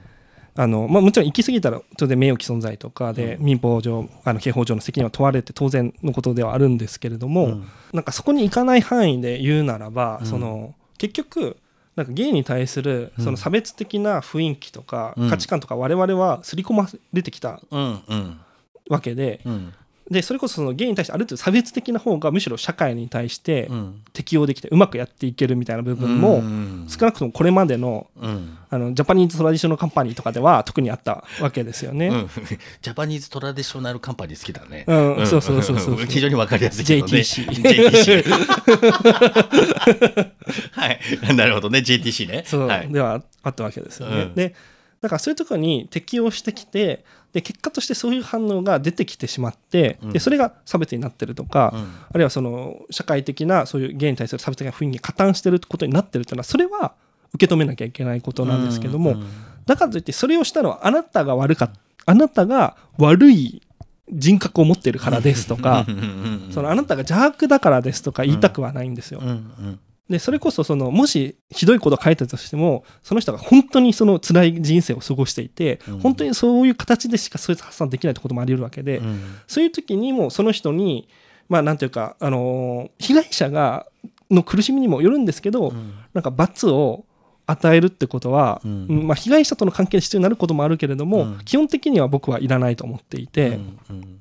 [0.55, 7.68] あのまあ、もちろん行き過ぎたら当然名誉毀損罪とかで民法上あの刑法上の責任は問われて当然のことではあるんですけれども、うん。
[7.92, 10.26] なんかそこに行かない範囲で言うならば、うん。
[10.26, 11.57] その結局
[11.96, 18.40] なんかゲイに対するその差別的な雰囲気とかうん価値観とか我々は刷り込まれてきたうんうん。
[18.88, 19.74] わけでうん
[20.12, 26.42] でそれこそそのゲイに対してある程度差別的な方がむしろ社会に対してうん適応できてうまくやっていけるみたいな部分も
[26.88, 32.09] 少なくともこれまでのうんあの Japanese Traditional Company とかでは特にあったわけですよね。
[32.09, 32.29] うん
[32.83, 34.85] Japanese Traditional Company 好きだね。
[34.87, 37.12] うんそうそうそうそう 非常にわかりやすいけどね。
[37.12, 38.25] JTC JTC
[40.72, 41.01] はい。
[41.35, 41.81] なるほどね。
[41.81, 42.44] JTC ね。
[42.46, 42.88] そう、はい。
[42.92, 44.22] ではあったわけですよね。
[44.22, 44.55] うんで
[45.03, 50.12] だからそういうところに適応してきてで結果としてそういう反応が出てきてしまって、うん。
[50.12, 51.81] でそれが差別になってるとか、うん。
[51.81, 56.95] あるいはその社会的なそういうゲイに対する差別的な雰囲気が加担してることになってるっていうのはそれは
[57.35, 59.27] 受け止めなきゃいけないことなんですけども、うん
[59.64, 61.71] だからといってそれをしたのはあなたが悪かっ
[62.07, 63.62] あなたが悪い
[64.11, 69.21] 人格を持ってるからですとかうんうんうんうんそのあなたが邪悪だからですとか言いたくはないんですよ。
[69.23, 75.99] うんうんでそれこそそのもしひどいことを書いたとしてもその人が本当にその辛い人生を過ごしていて、うん。
[76.01, 79.21] 本当にそういう形でしかそういう発散できないってこともあり得るわけで、うん。
[79.47, 81.09] そういう時にもその人に
[81.49, 83.87] まあなんていうか、あのー被害者が
[84.31, 85.95] の苦しみにもよるんですけど、うん。
[86.15, 87.05] なんか罰を
[87.47, 91.38] 与えるってことは、まあ、被害者との関係で必要になることもあるけれども、うん。
[91.45, 93.59] 基本的には僕はいらないと思っていて、
[93.91, 94.21] うん。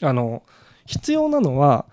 [0.00, 0.42] あの
[0.86, 1.86] 必要なのは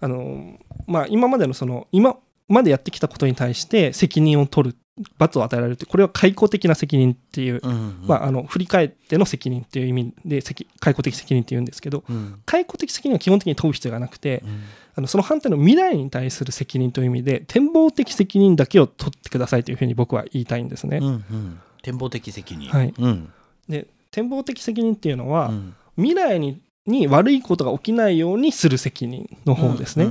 [0.00, 2.16] あの、まあ、今までのその今
[2.48, 4.76] までやってきたことに対して責任を取る
[5.18, 12.40] 罰を与えられるってこれは解雇的な責任っていう、うんまあ、あの振り返っての責任っていう意味で責解雇的責任っていうんですけどうん。
[12.46, 14.62] 解雇的責任は基本的に問う必要がなくてうん。
[14.98, 21.00] あのその反対の未来に対する責任という意味で展望的責任だけを取ってくださいというふうに僕は言いたいんですね。
[21.02, 21.60] うんうん。
[21.82, 22.70] 展望的責任。
[22.70, 22.94] はい。
[22.96, 23.30] うん。
[23.68, 25.74] で展望的責任っていうのは、うん。
[25.96, 30.08] 未来にに悪いことが起きないようにする責任の方ですね。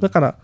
[0.00, 0.36] だから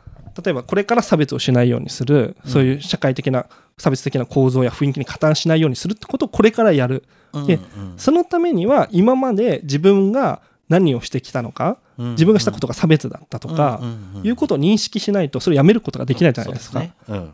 [0.43, 2.51] 例えばこれから差別をしないようにする、うん。
[2.51, 3.47] そういう社会的な
[3.79, 7.05] 差別的な構造や雰囲気に加担しないようにするってことをこれからやる。
[7.47, 7.99] でうんうん。
[7.99, 16.85] そのためには今まで自分が何をしてきたのかうん自分がしたことが差別だったとか、うんうんいうことを認識しないとそれをやめることができないじゃないですか。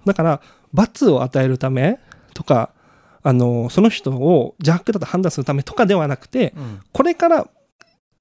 [0.04, 0.40] だから
[0.72, 1.98] 罰を与えるため
[2.34, 2.70] とか
[3.22, 6.80] あのその人を邪悪だと判断するためとかではなくてうん。
[6.92, 7.48] これから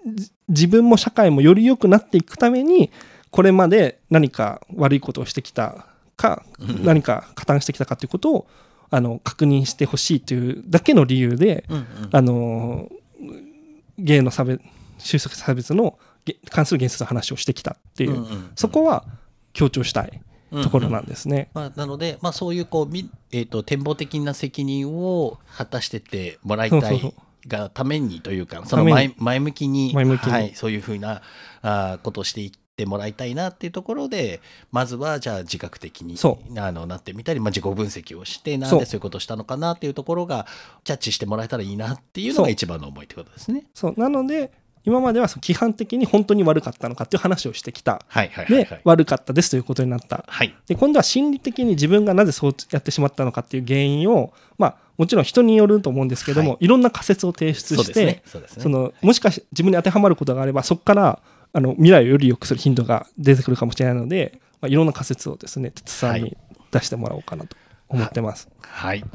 [0.06, 2.92] じ自分も社会もより良くなっていくために
[3.36, 6.86] これまで何か悪いことをしてきたかうん。
[6.86, 8.48] 何か加担してきたかということを
[8.90, 11.86] あの確認してほしいというだけの理由でうんうん。
[12.14, 12.90] あの
[13.98, 14.62] ゲイの差別
[15.00, 19.04] 収束差別のげ関する原則の話をしてきたっていう、うんうんそこは
[19.52, 20.22] 強調したい
[20.64, 21.50] ところなんですね。
[21.54, 27.14] まあ、なので、まあ、そういうこう、みえー、と展望的な責任を果たしてってもらいたい
[27.48, 30.32] がためにというかその前向きに前向きに。
[30.32, 31.22] はい、そういうふうな
[31.62, 40.46] あーことをしていってもらいたいなっていうところでまずはじゃあ自覚的にそあのなってみたり、まあ、自己分析をしてなんでそういうことをしたのかなっていうところが
[40.84, 43.64] ジャッジしてもらえたらいいなっていうのが一番の思いってことですね。
[43.74, 44.52] そうなので
[44.84, 48.04] 今まではその規範的に本当に悪かったのかっていう話をしてきた。
[48.08, 48.82] はいはいはいで、はい。
[48.84, 50.26] 悪かったですということになった。
[50.28, 58.22] はいで今度は心理的に自分がなぜそうやってしまったのかっていう原因を、まあ、もちろん人によると思うんですけども、、はいろんな仮説を提出して、
[59.02, 61.20] もしかし自分に当てはまることがあればそこから
[61.56, 66.36] あの未来をより良くするヒントが出てくるかもしれないので、まあ、いろんな仮説をですね哲さんに
[66.70, 67.56] 出してもらおうかなと
[67.88, 68.50] 思ってます。
[68.60, 69.06] はい。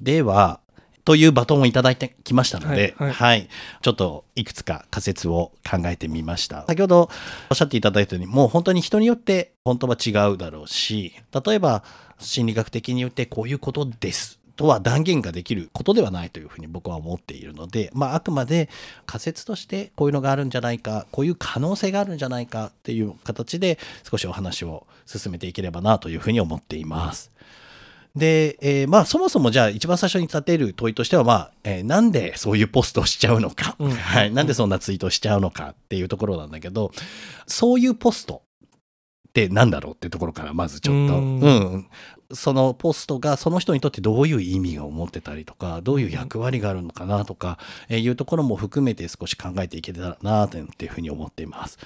[0.00, 0.58] では、
[1.04, 3.48] というバトンをいただいてきましたので、は、はいい
[3.82, 6.66] ちょっといくつか仮説を考えてみました。
[6.66, 7.08] 先ほど
[7.48, 11.14] おっしゃっていただいたように、もう本当に人によって本当は違うだろうし、
[11.46, 11.84] 例えば
[12.18, 14.40] 心理学的に言ってこういうことです。
[14.56, 18.68] とは断言ができることではないというふうに僕は思っているので、まあ、あくまで
[19.04, 23.78] 仮説としてこういうのがあるんじゃないかこういう可能性があるんじゃないかっていう形で
[24.10, 27.30] 少しお話を進めていければなというふうに思っています。
[28.16, 33.90] で、えーまあそもそもじゃあ一番最初に立てる問いとしては、まあ、えーなんでそういうポストをしちゃうのか、うん。
[33.90, 36.92] はい、なんでそんなツイートをしちゃうのかっていうところなんだけど、
[37.46, 38.42] そういうポスト
[39.44, 41.76] ってなんだろうっていうところからまずちょっと、ううん。
[41.76, 41.88] ん、
[42.32, 47.58] そのポストがその人にとってどういう意味を持ってたりとかどういう役割があるのかなとか、
[47.90, 51.78] えーいうところも含めて少し考えていけたらなというふうに思っています。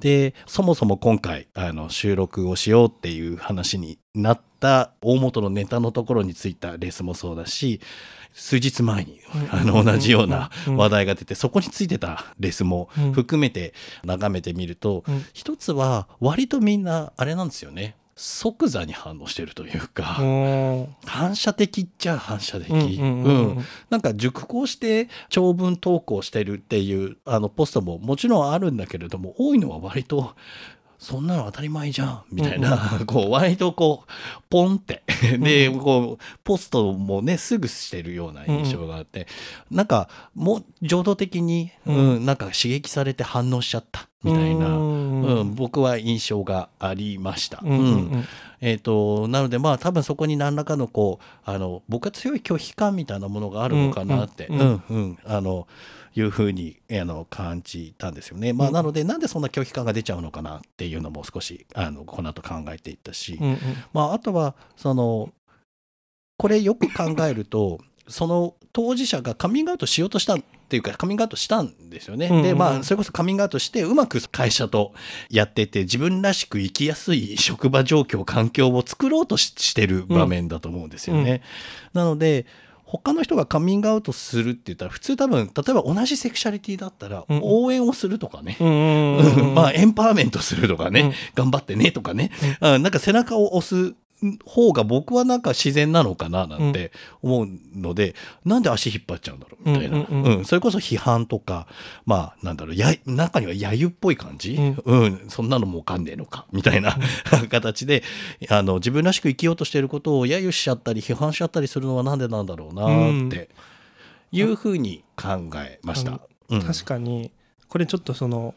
[0.00, 7.80] でそもそも今回あの収録をしようっていう話になった大元のネタのところについたレースもそうだし
[8.38, 9.20] 数日前に
[9.50, 13.74] あの同じような話題が出てそこについてたレースも含めて
[14.04, 15.24] 眺めてみるとうん。
[15.32, 17.96] 一つは割とみんなあれなんですよね。
[18.14, 23.64] 即座に反応してるというかうん反射的っちゃ反射的、うん。
[23.90, 30.34] なんか熟考して長文投稿してるっていうあのポストももちろんあるんだけれども多いのは割と
[30.98, 35.02] そんなの当たり前じゃんみたいな、 こう割とこうポンって。
[35.38, 39.26] でこうポストもねすぐしてるような印象があって、
[39.70, 47.60] なんかもう情動的に、ううんなんか刺激されて反応しちゃったみたいな、うんうん僕は印象がありました。
[47.62, 48.24] うんうんうん。
[48.60, 55.18] えー、となのでまあ多分そこに何らかのこうあの僕は強い拒否感みたいなものがあるのかなって、ううんんうん。
[55.24, 55.68] あの
[56.18, 58.52] いうふうにあの感じたんですよね。
[58.52, 63.58] まあ、うんなのでなんでそんな拒否感が出ちゃうのかなっていうのも少しあのこの後考えていったし、うんうん
[63.92, 65.30] まあ、あとはその
[66.36, 67.78] これよく考えると
[68.08, 72.26] その当事者がカミングアウトしようとしたっていうかカミングアウトしたんですよね。
[72.26, 74.92] うんうんでまあそれこそカミングアウトしてうまく会社と
[75.30, 81.42] やってて自分らしく生きやすい職場状況環境を作ろうとししてる場面だと思うんですよね。
[81.92, 82.46] なので
[82.90, 87.40] 他の人がカミングアウトするって言ったら普通多分例えば同じセクシャリティだったらうん。
[87.42, 88.56] 応援をするとかね、
[89.54, 91.12] まあエンパワーメントするとかね、うん。
[91.34, 92.30] 頑張ってねとかね、
[92.62, 92.82] うん。
[92.82, 93.94] なんか背中を押す
[94.44, 100.44] 方が僕はなんか自然なのかななんて思うので、なんで足引っ張っちゃうんだろうみたいな、うんうんうん。
[100.44, 101.66] それこそ批判とか
[102.04, 104.82] まあなんだろうや中には揶揄っぽい感じ、うん。
[104.84, 105.24] うん。
[105.28, 106.46] そんなのもわかんねえのか？
[106.52, 106.98] みたいな、
[107.48, 108.02] 形で
[108.48, 113.48] あの自分らしく生きようとしていることを揶揄しちゃったり批判しちゃったりするのはなんでなんだろうなって
[114.32, 116.20] いうふうに考えました。
[116.48, 116.62] うん。
[116.62, 117.30] 確かに
[117.68, 118.54] これちょっとその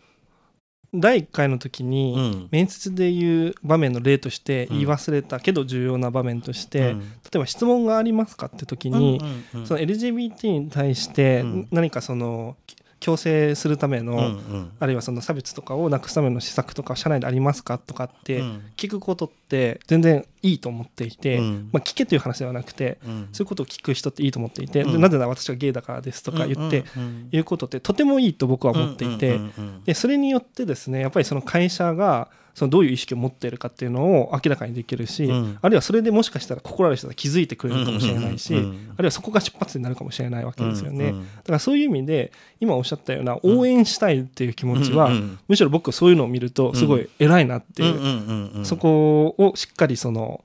[0.93, 2.47] 第1回の時に、うん。
[2.51, 6.99] 面接でいう場面の例として言い忘れたけど重要な場面として、うん。
[6.99, 9.21] 例えば質問がありますかって時に、
[9.65, 11.67] その LGBT に対してうん。
[11.71, 12.57] 何かその
[13.01, 14.71] 強制するための、うんうん。
[14.79, 18.61] あるいはその差別とかをなくすための施策とか社内でありますかとかってうん。
[18.77, 21.69] 聞くことって全然いいと思っていて、うん。
[21.73, 23.29] まあ、聞けという話ではなくてうん。
[23.33, 24.91] そういうことを聞く人っていいと思っていて、うん。
[24.93, 26.85] でなぜなら私はゲイだからですとか言って、
[27.31, 29.39] いうことってとてもいいと僕は思っていて、
[29.85, 35.57] でそれによってですねやっぱりその会社がそのどういう意識を持っているかっていうのを明らかにできるし、うん。
[35.61, 38.93] あるいはそれでもしかしたら心ある人が気づいてくれるかもしれないし、うんうんうん。
[38.97, 50.43] あるいはそこが出発になるかもしれないわけですよね、うんうんだからそういう意味で今おっしゃったような応援したいっていう気持ちは、うんうんむしろ僕そういうのを見るとすごい偉いなっていう、うんうんうんうんそこをしっかりその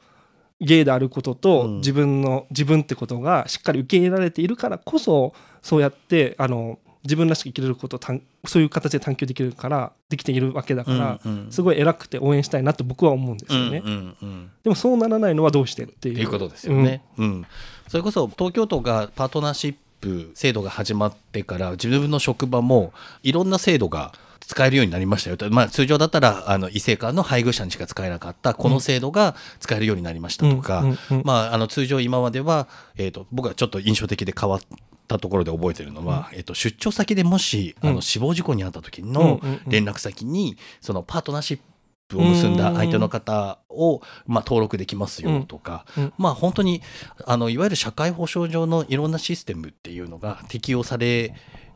[0.60, 1.76] ゲイであることとうん。
[1.78, 11.52] 自分の自分ってことがしっかり受け入れられているからこそそうやってあの自分らしく生きれることを探そういう形で探求できるからできているわけだから、うんうん。
[11.52, 14.50] すごい偉くて応援したいなと僕は思うんですよね、うんうんうん。
[14.62, 16.28] でもそうならないのはどうしてっていう。
[16.28, 17.02] ことですよね。
[17.18, 17.46] うん。
[17.88, 22.92] それこそ東京都がパートナーシップ制度が始まってから自分の職場も
[23.22, 31.22] いろんな制度が使えるようになりましたよと、まあ、通常だったらあの異性間の配偶者にしか使えなかったこの制度が使えるようになりましたとか、うんうんうん。
[31.24, 34.60] まあ、あの通常今までは、えー、と僕はちょっと印象的で変わっ
[35.06, 41.58] たところで覚えてるのは、えー、と出張先でもしあうんの死亡事故に遭った時のうんうんうん連絡先にそのパートナーシッ
[42.08, 46.12] プを結んだ相手の方を、まあ、登録できますよとか、うん。
[46.18, 46.82] まあ本当に
[47.26, 51.34] あのいわゆる社会保障上のいろんなシステムっていうのが適用され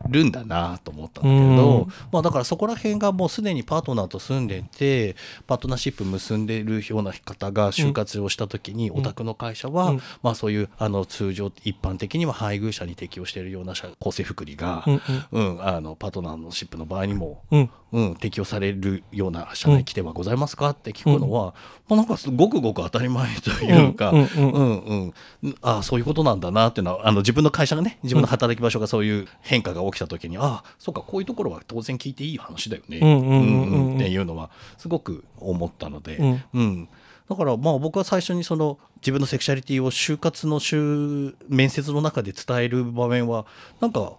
[0.08, 1.92] るんだなと思ったんだけれど、うん。
[2.12, 10.00] まあ、だからそこら辺がもうすでにパートナーと住んでてパートナーシップ結んでいるような方が就活をした時に、お宅の会社は、うん。
[10.22, 15.00] まあ、そういうあの通常一般的には配偶者に適用しているような社公正福利が、うん
[15.32, 15.66] うん。
[15.66, 17.70] あのパートナーのシップの場合にもうん。
[17.92, 21.54] うん、適用されるような社内規定はございますかって聞くのは、
[21.88, 24.78] まあ、なんかごくごく当たり前というか、うんうんうん。
[24.80, 25.14] うん
[25.62, 36.42] ああそういうことなんだなっていうのはあの自分の会社がね自分の働き場所がそういう変化が起きた時に、ああそうかこういうところは当然聞いていい話だよね、っていうのはすごく思ったので、うん。
[36.54, 36.88] うん。
[37.28, 43.46] だからまあ僕は最初にその自分のセクシャリティを就活の就面接の中で伝える場面は
[43.80, 44.14] なんか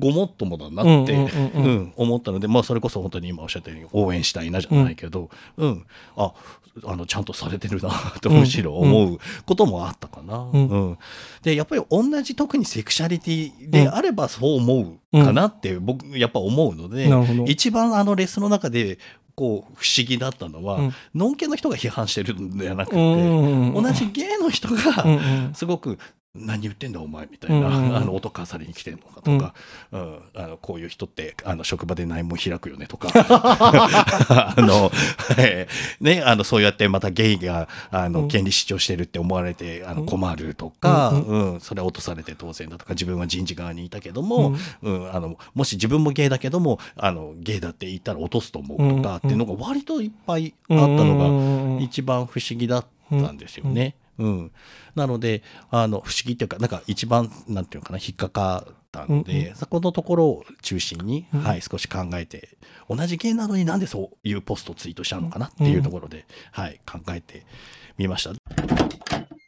[0.00, 1.64] ごもっともだなって、うんうんうんうん。
[1.64, 5.86] うん思ったので、まあ、それこそ本当に今おっしゃったように応援したいなじゃないけど、うん。
[6.16, 6.32] あ
[6.84, 7.90] あのちゃんとされてるな
[8.20, 10.38] とむしろ思うこともあったかな。
[10.38, 10.90] ううん。
[10.92, 10.98] ん。
[11.42, 17.08] でやっぱり同じ特にセクシャリティであればそう思うかなって僕やっぱ思うので、
[17.46, 18.98] 一番あのレッスンの中で
[19.36, 20.94] こう不思議だったのは、うん。
[21.14, 22.56] ノンケの人が批判してるん。
[22.58, 23.74] ではなくて、うん。
[23.74, 24.76] 同じゲイの人うん。
[24.76, 25.08] がう
[25.50, 25.54] ん。
[25.54, 25.98] すごく
[26.34, 29.54] 何言ってんだお前みたいな、うんうんあの音かされに来てんのかとか、
[29.92, 30.18] うん。
[30.34, 33.08] あのこういう人ってあの職場で内門開くよねとか。
[33.14, 34.90] あの、
[35.38, 38.12] えーね、あのそうやってまたゲイがあうん。
[38.12, 40.06] の権利主張してるって思われてあのうん。
[40.06, 41.60] 困るとか、うんうん。
[41.60, 45.14] それは落とされて当然だとか自分は人事側にいたけども、うん。
[45.14, 53.94] あのもし自分もゲイだけどもあのゲイだって言ったら落とすと思うとかっていうのが割といっぱいあったのがが一番不思議だったんですよね。
[54.18, 54.52] うん。
[54.94, 61.40] なのであの不思議っていうかなんか一番なんていうのかな引っかかったので、うんそこのところを中心に、うん。
[61.40, 62.56] はい、少し考えて
[62.88, 67.44] 同じ芸なのになんでそういうポストをツイートしたのかなっていうところで、はい、考えて
[67.98, 68.32] みました。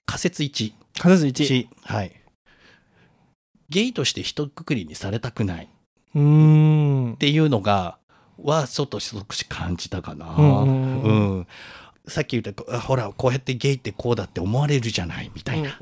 [0.06, 0.72] 仮説1。
[0.98, 2.12] 仮説1 1はい。
[3.68, 5.64] ゲイとして一括りにされたくない。
[5.64, 5.68] っ
[7.18, 7.98] ていうのが
[8.42, 10.34] はちょっと少し感じたかな。
[10.36, 11.38] うんうんうん。
[11.38, 11.46] うん
[12.08, 15.78] さっき言ったあほらこうやってゲイってこうだって思われるじゃないみたいな、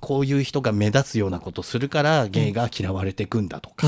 [0.00, 3.86] こういう人が目立つようなことするからゲイが嫌われてくんだとか、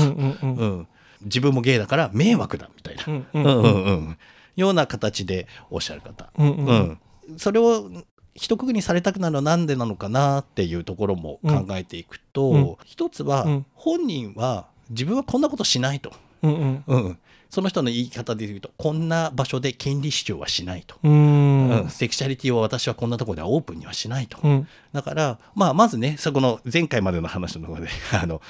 [1.23, 4.17] 自分もゲイだから迷惑だみたいな、
[4.55, 6.75] ような形でおっしゃる方、うんううん。
[6.91, 6.99] ん
[7.37, 7.89] それを
[8.33, 12.75] 一括りにされたくなるのはなんでなのかなっていうところも考えていくと、うん。
[12.85, 13.65] 一つはうん。
[13.73, 16.83] 本人は自分はこんなことしないと、うんうん。
[16.87, 17.17] うん、
[17.51, 20.95] その人の言い方で言うとこんな場所で権利主張はしないと。
[21.03, 21.69] うーん。
[21.81, 24.37] うん、セクシャリティを私はこんなところではオープンにはしないと。
[24.41, 24.67] うん。
[24.93, 28.41] だから、まあ、まずね、そこの前回までの話の中で、 あの、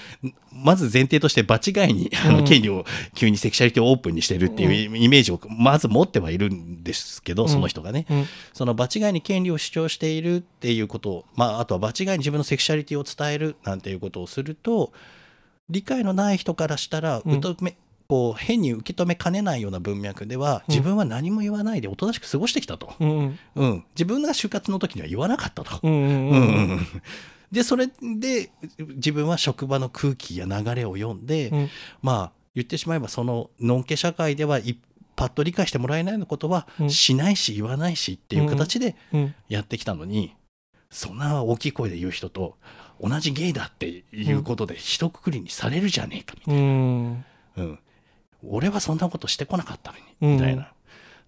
[0.53, 2.45] まず前提として場違いに、あの、うん。
[2.45, 2.85] 権利を
[3.15, 7.49] 急にセクシャリティをオープンにしてるっていうイメージをまず持ってはいるんですけど、うん。
[7.49, 8.05] その人がね。
[8.07, 8.27] うん。
[8.53, 14.93] その場違いに権利を主張しているっていうことを、まあ、あとは場違いに自分のセクシャリティを伝えるなんていうことをすると、
[15.71, 17.37] 理解のない人からしたら、うん。
[17.37, 17.75] うとめ、
[18.11, 22.93] こう変に受け止めかねないような文脈では、自分は何も言わないでおとなしく過ごしてきたと。
[22.99, 23.39] うんうん。
[23.55, 25.79] うん、自分が就活の時には言わなかったと。
[27.53, 28.51] でそれで
[28.95, 31.69] 自分は職場の空気や流れを読んで、うん。
[32.01, 34.77] まあ言ってしまえばそののんけ社会ではい
[35.15, 36.89] パッと理解してもらえないようなことはうん。
[36.89, 39.35] しないし言わないしっていう形でうん。
[39.47, 40.35] やってきたのに、
[40.89, 42.57] そんな大きい声で言う人と
[42.99, 46.61] 同じゲイだっていうことで一括りにされるじゃねえかみたいな。
[46.61, 47.25] うん。
[47.57, 47.79] うん、
[48.47, 50.71] 俺はそんなことしてこなかったのに、うんみたいな。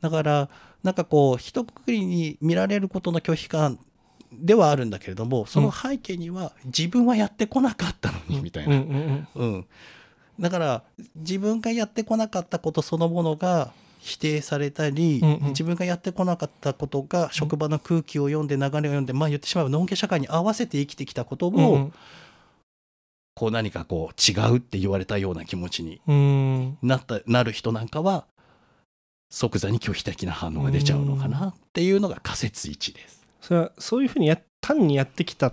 [0.02, 0.50] だから、
[0.84, 3.80] なんかこう、一括りに見られることの拒否感
[4.32, 8.76] ではあるんだけれども、その背景には、自分はやってこなかったのに、みたいな。
[8.76, 9.66] うんうんうん。
[10.40, 10.84] だから、
[11.16, 13.72] 自分がやってこなかったことそのものが、
[14.04, 21.94] 否定されたり、うんうん自分がやってこなかったことが職場の空気を読んで流れを読んで、まあ言ってしまえば、のんけ社会に合わせて生きてきたことを、うん
[23.36, 28.26] こう何かこう違うって言われたような気持ちにうんなったなる人なんかは
[29.30, 33.26] 即座に拒否的な反応が出ちゃうのかなっていうのが仮説1です。
[33.42, 35.52] それはそういうふうにや単にやってきた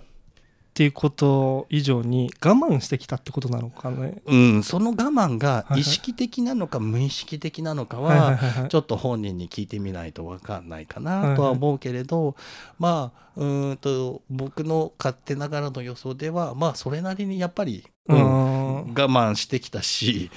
[0.81, 4.23] っていうこと以上に我慢してきたってことなのかね。
[4.25, 12.35] うん、その我慢が意識的なのか無意識的なのかはちょっと本人に聞いてみないと分かんないかないとは思うけれど、
[12.79, 20.31] まあうーんと僕の勝手ながらの予想ではまあそれなりにやっぱり、うんうん我慢してきたし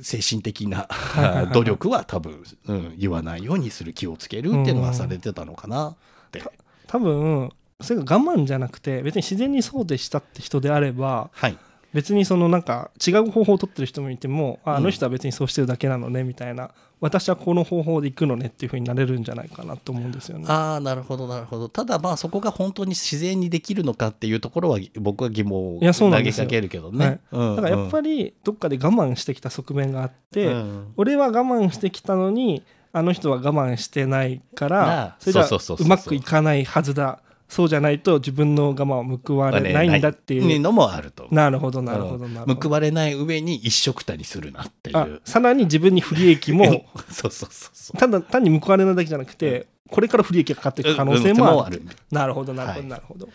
[0.00, 0.88] 精神的な
[1.52, 5.96] 努力は多分、うん、言わないようにする気をつけるっていうのはされてたのかなっ
[6.30, 6.40] て。
[6.86, 11.58] 多分それが我慢じゃなくて別に自然にそうでしたって人であればはい。
[11.94, 14.76] 別にそのなんか違う方法を取ってる人もいてもあうん。
[14.78, 16.70] あの人は別にそうしてるだけなのねみたいな。
[17.00, 20.46] 私はこの方法で行くのねっていうふうになれるんじゃないかなと思うんですよね。
[20.48, 21.68] ああなるほどなるほど。
[21.68, 27.20] ただまあそこが本当に自然にできるのかっていうところは僕は疑問を投げかけるけどね。
[27.30, 30.92] うんだからやっぱりどっかで我慢してきた側面があって、うん。
[30.96, 41.28] 俺は我慢してきたのにあの人は我慢してないからそれじゃうまくいかないはずだそうじゃないと自分の我慢を報われないんだっていう、のもあると。
[41.30, 45.22] なるほどなるほどなるほど報われない上に一緒くたにするなっていあう。
[45.24, 47.96] さらに自分に不利益も そうそうそうそう。
[47.98, 51.86] ただ単に報われないだけじゃなくてこれから不利益がかかっていく可能性うんもある,、る。
[52.10, 53.28] なるほどなるほど、はいなるほど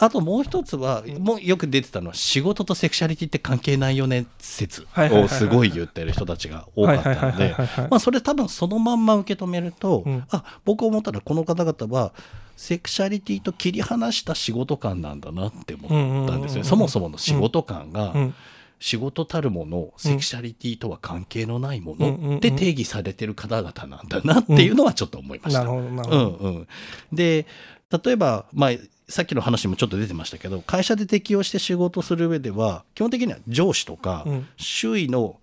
[0.00, 7.54] あともう一つは、もうよく出てたのは仕事とセクシャリティって関係ないよね説をすごい言ってる人たちが多かったので
[7.98, 10.24] それ多分そのまんま受け止めると、うん。
[10.30, 12.12] あ僕思ったらこの方々は
[12.56, 15.86] セクシャリティと切り離した仕事感なんだなって思
[16.24, 18.34] ったんですよ、そもそもの仕事感が、うん。
[18.80, 25.64] 仕事たるものセクシャリティとは関係のないものって定義されてる方々なんだなっていうのはちょっと思いました。
[25.64, 26.68] なるほどなるほど、うんうん、
[27.12, 27.46] で
[27.90, 28.70] 例えば、まあ、
[29.08, 34.48] さっきの話にもちょっと出てましたけど会社で適用して仕事する上では基本的には上司とか、うん。
[34.56, 35.36] 周囲の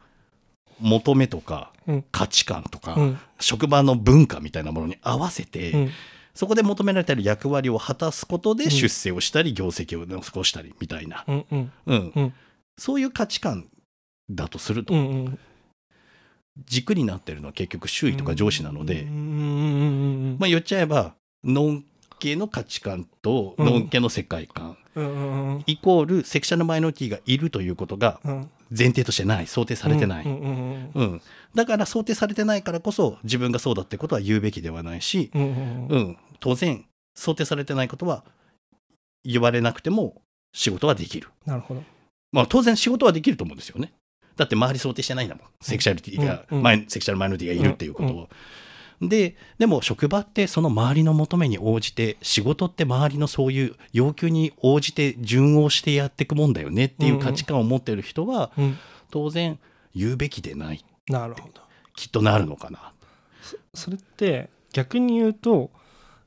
[0.80, 2.06] 求めとかうん。
[2.12, 3.20] 価値観とか、うん。
[3.40, 5.90] 職場の文化みたいなものに合わせて、うん。
[6.34, 12.34] そこで求められている役割を果たすことで出世をしたり、業績を残したりみたいな、うん
[12.78, 13.70] そういう価値観
[14.30, 14.94] だとすると、
[16.66, 21.86] 軸になってるのは結局周囲とか上司なので、まあ、言っちゃえばのん
[22.20, 23.90] けの価値観とうん。
[23.92, 28.50] の世界観、うんうんイコールセクシャルマイノリティがいるということがうん。
[28.76, 29.48] 前提としてない。
[29.48, 31.22] 想定されてない、うんうんうん
[31.54, 36.86] だから想定されてないからこそ自分がそうだってことは言うべきではないし、うんうんうん、当然
[37.16, 38.26] 想定されてないことは
[39.24, 40.22] 言われなくても
[40.54, 41.30] 仕事はできる。
[41.46, 41.84] なるほど。
[42.32, 43.94] まあ当然仕事はできると思うんですよね。
[44.36, 45.46] だって周り想定してないんだもん。
[45.62, 46.64] セクシャリティが、うんうん。
[46.64, 48.30] マイセクシャルマイノリティがいるっていうことを。
[49.02, 58.78] で、でも職場ってその周りの求めに応じて、仕事って周りのそういう要求に応じて順応してやっていくもんだよねっていう価値観を持ってる人は、うん
[59.12, 59.60] 当然
[59.96, 60.84] 言うべきでない。
[61.08, 61.62] なるほど
[61.96, 62.92] きっとなるのかな。
[63.74, 65.72] それって逆に言うと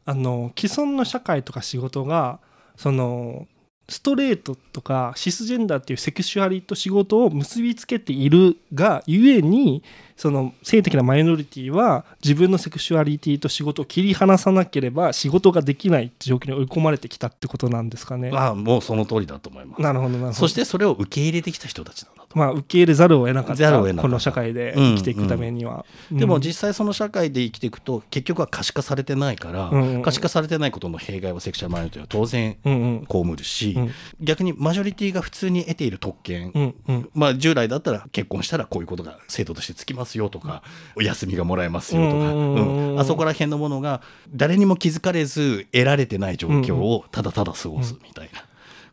[0.06, 2.40] あの既存の社会とか仕事が
[2.76, 3.46] その
[3.88, 9.82] ストレートとかシスジェンダーっていうセクシュアリと仕事を結びつけているがゆえに
[10.16, 18.30] その性的なマイノリティは自分のセクシュアリティと仕事を切り離さなければ仕事ができないって状況に追い込まれてきたってことなんですかね。
[18.34, 19.82] ああ、もうその通りだと思います。
[19.82, 20.32] なるほどなるほど。
[20.34, 22.17] そしてそれを受け入れてきた人たちなん。
[22.34, 25.86] まあ受け入れざるを得なかったこの社会で生きていくためには。
[26.10, 30.02] でも実際その社会で生きていくと結局は可視化されてないから、うんうん。
[30.02, 33.06] 可視化されてないことの弊害をセクシャルマイノリティは当然うんうん。
[33.08, 33.90] 被るし、うん。
[34.20, 37.10] 逆にマジョリティが普通に得ている特権、うんうん。
[37.14, 40.62] まあ従来だったら結婚したらこういうことが制度としてつきますよとか、
[40.96, 43.00] お休みがもらえますよとか、うんうんうんうん。
[43.00, 48.44] あそこら辺のものが誰にも気づかれず得られてない状況をただただ過ごすみたいな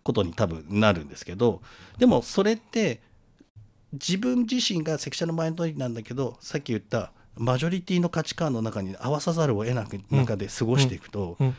[0.04, 1.62] ことに多分なるんですけど
[1.98, 3.02] でもそれって
[3.96, 11.56] 自分自身がセクシャルマイノリティなんだけどさっき言ったマジョリティの価値観の中に合わさざるを得なく中で過ごしていくと、うん。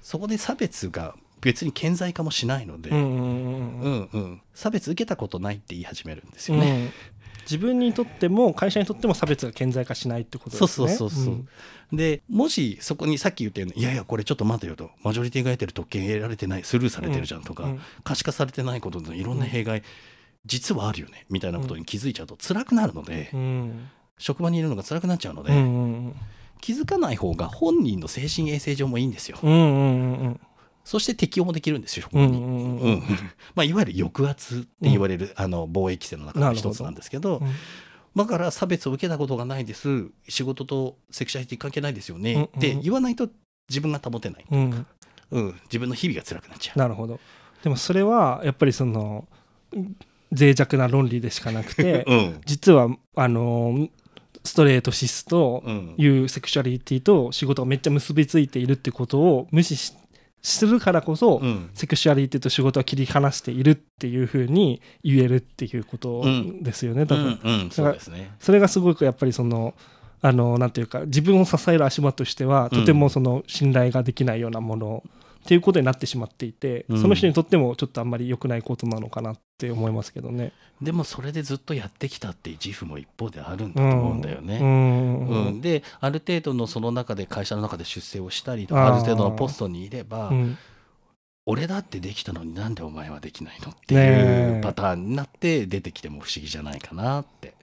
[0.00, 3.82] そこで差別が別に顕在化もしないので、うんうんうんうん。
[3.82, 6.70] うんうん、差別受けたことないって言い始めるんですよね。
[6.70, 10.68] うん自分にとっても会社にとっても差別が顕在化しないってことですね。
[10.68, 11.46] そうそうそうそう。
[11.92, 14.90] でもしそこにさっき言ったようにいやいやこれちょっと待てよと。
[15.02, 19.82] マジョリティが得てる特権得られてないスルーされてるじゃんとか、うん可視化されてないことのいろんな弊害、
[20.44, 23.88] 実はあるよねみたいなことに気づいちゃうと辛くなるので、うん。
[24.18, 26.16] 職場にいるのが辛くなっちゃうので、うんうん
[26.60, 29.36] 気づかない方が本人の精神衛生上もいいんですよ。
[29.42, 30.40] うんうんうんうん。
[30.84, 32.40] そして適応もできるんですよ職うん場に。
[32.40, 32.92] うんうん。
[32.92, 33.00] うん。
[33.56, 37.52] まあ、いわゆる抑圧って言われる、あの防衛規制の中の一つなんですけどうん。
[38.14, 43.28] だから差別を受けたことがないです仕事とセクシャリティ関係ないですよね、うんうんって言わないと
[43.68, 44.86] 自分が保てない、うん。
[45.32, 46.78] うん、自分の日々が辛くなっちゃう。
[46.78, 47.18] なるほど。
[47.64, 49.26] でもそれはやっぱりその
[50.32, 52.40] 脆弱な論理でしかなくてうん。
[52.46, 53.88] 実はあの
[54.44, 55.94] ストレートシスとうん。
[55.98, 59.94] いうセクシュアリティと仕事がめっちゃ結びついているってことを無視し
[60.44, 61.70] するからこそ、うん。
[61.74, 66.24] セクシュアリティと仕事は切り離しているっていうふうに言えるっていうこと
[66.62, 67.70] ですよね、多分、うんうん。
[67.70, 68.32] そうですね。
[68.40, 69.74] それがすごくやっぱりその
[70.20, 75.02] あのなんていうか自分を支える足場としてはうんとてもその信頼ができないようなもの
[75.42, 77.02] っていうことになってしまっていて、うん。
[77.02, 80.52] その人にとってもちょっとあんまり良くないことなのかなって思いますけどね。
[80.80, 84.58] でもそれでずっとやってきたっていう自負も一方であるんだと思うんだよね。
[84.60, 85.26] うん。
[85.26, 85.60] うん。
[85.60, 90.58] である程度のその中で会社の中で出世をしたりとかある程度のポストにいれば、うん。
[91.44, 94.60] 俺だってできたのになんでお前はできないのってねいうえ。
[94.62, 97.54] パターンになって出てきても不思議じゃないかなって。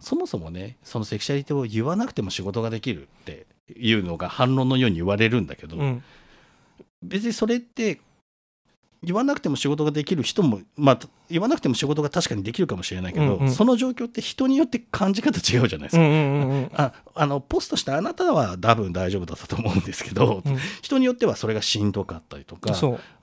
[0.00, 3.46] そもそもねそのセクシャリティを言わなくても仕事ができるって
[3.76, 6.02] いうのが反論のように言われるんだけど、うん
[7.02, 8.00] 別にそれって
[9.02, 10.98] 言わなくても仕事ができる人もまあ
[11.28, 13.50] 言わなくても仕事が確かにできるかもしれないけど、うんうん。
[13.50, 16.02] その状況って人によって感じ方違うじゃないですか。
[16.02, 16.70] うんうんうんうん。
[16.74, 20.56] ああのポストしてあなたは多分大丈夫だったと思うんですけど、うん。
[20.82, 22.72] 人によってはそれがしんどかったりとか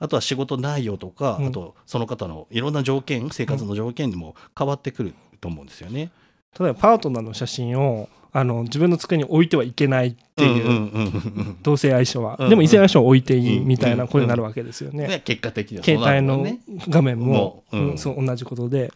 [0.00, 1.46] あとは仕事内容とか、うん。
[1.46, 6.10] あとその方のいろんな条件生活の条件にも変わってくると思うんですよね。
[6.58, 15.08] 例えばパートナーの写真をあの自分の机に置いてはいけないっていう、同性相性は、うんでも異性相性は置いていいうんみたいなことになるわけですよね。
[15.08, 16.46] ね結果的には携帯の。
[16.88, 17.64] 画面も
[17.96, 18.92] そう同じことで、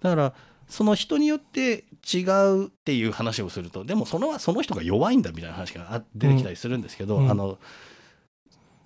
[0.00, 0.34] だから
[0.68, 7.30] その人によって違うっていう話をするとでもそのその人が弱いんだみたいな話があ出てきたりするんですけど、うん。
[7.30, 7.58] あの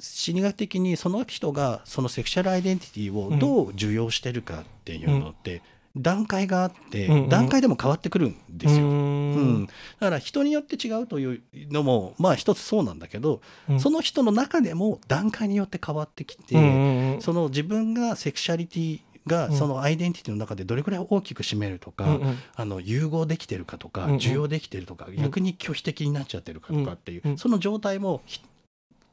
[0.00, 5.62] 心理学的にその人がそのセクシャルアイデンティティをどう受容してるかっていうのって、
[5.96, 7.28] 段階があって、うんうん。
[7.28, 8.84] 段階でも変わってくるんですよ。
[8.84, 9.62] ううん。
[9.62, 13.80] んだから人によって違うというのもまあ一つそうなんだけど、うん。
[13.80, 19.52] その人の中でも段階によって変わってきて、その自分がセクシャリティがうん。
[19.56, 22.38] そのアイデンティティの中でどれくらい大きく占めるとか、うんうん。
[22.56, 24.16] あの融合できてるかとか、うんうん。
[24.16, 28.40] 受容できてるとか、逆に拒否的になっちゃってるかとかっていう、その状態もひ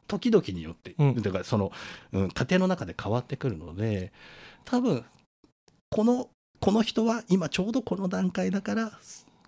[0.07, 1.21] 時々によって、うん。
[1.21, 1.71] だからその、
[2.11, 4.11] うん、家庭の中で変わってくるので
[4.65, 5.05] 多分
[5.89, 6.27] この
[6.61, 8.91] この人は今ちょうどこの段階だから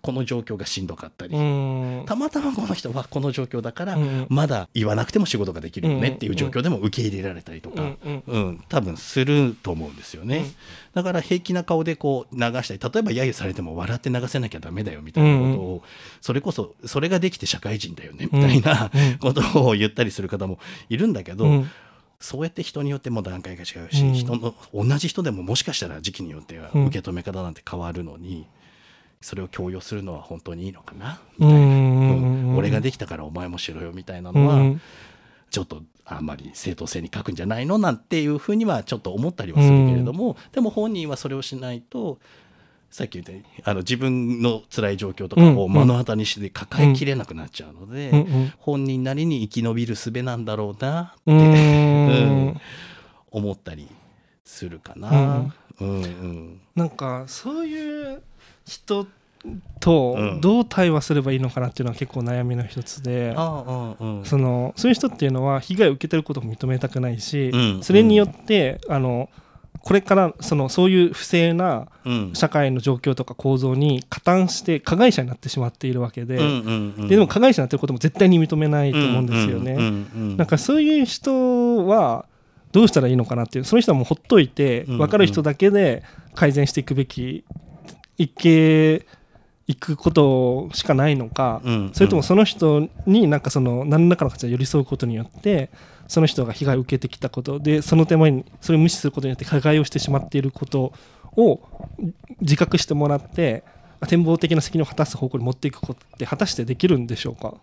[0.02, 2.04] この状況がしんどかったり、うん。
[2.04, 4.26] たまたまこの人はこの状況だから、うん。
[4.28, 8.64] まだ言わなくても仕事ができるよねっていう状況でも受け入れられたりとか、うん。
[8.68, 10.44] 多分すると思うんですよね、うん。
[10.92, 15.82] だから平気な顔でこう流したり例えば揶揄されても笑って流せなきゃダメだよみたいなことを、
[16.20, 19.18] それこそそれができて社会人だよねみたいなうん。
[19.18, 20.58] ことを言ったりする方も
[20.90, 21.70] いるんだけど、うん
[22.24, 24.14] そうやって人によっても段階が違うし、うん。
[24.14, 26.86] 人の同じ人でももしかしたら時期によってはうん。
[26.86, 28.46] 受け止め方なんて変わるのに、
[29.20, 31.20] それを強要するのは本当にいいのかな？
[31.38, 34.80] うんみたいな、俺ができたからお前もしろよみたいなうのは、ん。
[35.50, 37.76] ちょっとあんまり正当性に書くんじゃないの？
[37.76, 42.18] なんていうふうにはちょっと思ったりはするけれども、でも本人はそれをしないと
[42.94, 51.40] さっき言ったようにあの自分の辛い状況とかを目の当たりにして抱えきれなくなっちゃうので、うんうん本人なりに生き延びる術なんだろうなって、うん。
[51.40, 51.42] う
[52.52, 52.60] ん。
[53.32, 53.88] 思ったり
[54.44, 55.52] するかな。
[55.80, 56.02] うん。
[56.02, 58.22] うんなんかそういう
[58.64, 59.08] 人
[59.80, 60.40] とうん。
[60.40, 64.24] どう対話すればいいのかなっていうのは結構悩みの一つで、うんうん。
[64.24, 67.82] そのそういう人っていうのは被害を受けてることを認めたくないし、うん。
[67.82, 69.28] それによってあの
[69.84, 72.30] これからそのそういう不正なうん。
[72.34, 79.76] 社会の状況とか構造に加担して加害者になってしまっているわけで,、ででも加害者になってることも絶対に認めないと思うんですよね。
[80.36, 82.26] なんかそういう人は
[82.72, 86.02] どうしたらいいのかなっていうその人はもうほっといてうん分かる人だけで
[86.34, 87.44] 改善していくべき
[88.18, 89.06] いけ
[89.66, 95.70] いくことしかないのか、うんそれともその人になんかその何らかの形で寄り添うことによって
[96.08, 100.92] その人が被害を受けてきたことでその手前にそれを無視することによって加害をしてしまっていること
[101.36, 101.60] を
[102.40, 103.64] 自覚してもらって
[104.08, 107.54] 展望的な責任を果たす方向に持っていくことって果たしてできるんでしょうか？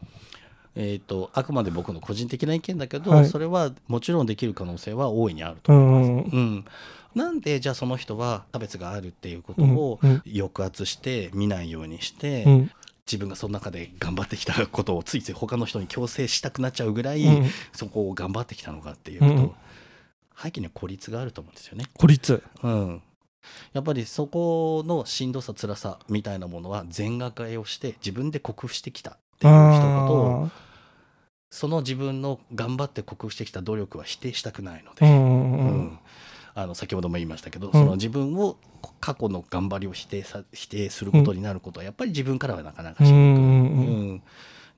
[0.75, 3.25] えー、とあくまで僕の個人的な意見だけど、はい。
[3.25, 6.35] それはもちろんできる可能性は大いにあるとう思います。
[6.35, 6.65] んうん
[7.13, 12.71] なんでじゃあその人は差別があるっていうことを抑圧して見ないようにして、うん
[13.11, 17.49] 自分がその中で頑張ってきたことをついつい他の人に強制したくなっちゃうぐらい、うん。
[17.73, 19.51] そこを頑張ってきたのかっていうと、うん。
[20.41, 21.85] 背景には孤立があると思うんですよね。
[21.97, 22.41] 孤立。
[22.63, 23.01] うん、
[23.73, 30.51] やっぱりそこのしんどさ辛さみたいなものは全額えをして自分で克服してきたっていう人とあ
[31.49, 35.99] その自分の頑張って克服してきた努力は否定したくないので、ーうん
[36.53, 38.57] あの先ほども言いましたけど、その自分を
[39.01, 43.43] 過去の頑張りを否定さ否定することになることはやっぱり自分からはなかなかしにくい。
[43.43, 44.23] うん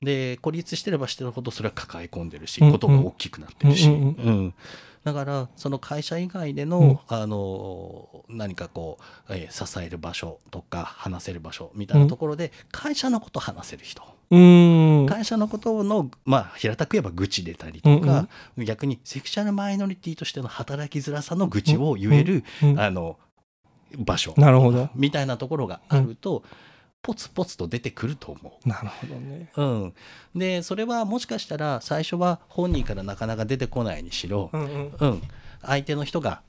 [0.02, 4.54] で孤立してればしてるほどそれは抱え込んでるし、ことが大きくなってるし、うん
[5.02, 8.98] だからその会社以外での,、あの何かこ
[9.28, 15.06] う、えー支える場所とか話せる場所みたいなところで会社のこと話せる人、うん。
[15.06, 22.80] 会社のことのまあ平たく言えば愚痴出たりとか、逆にセクシャルマイノリティとしての働きづらさの愚痴を言える、うん。
[22.80, 23.18] あの
[23.98, 24.34] 場所。
[24.36, 24.88] なるほど。
[24.94, 26.42] みたいなところがあると、
[27.04, 28.68] ポツポツと出てくると思う。
[28.68, 29.50] なるほどね。
[29.56, 29.94] うん、
[30.34, 34.92] でそれはもしかしたら最初は本人からなかなか出てこないにしろ、うんうん。
[34.98, 35.22] うん、
[35.60, 36.40] 相手の人が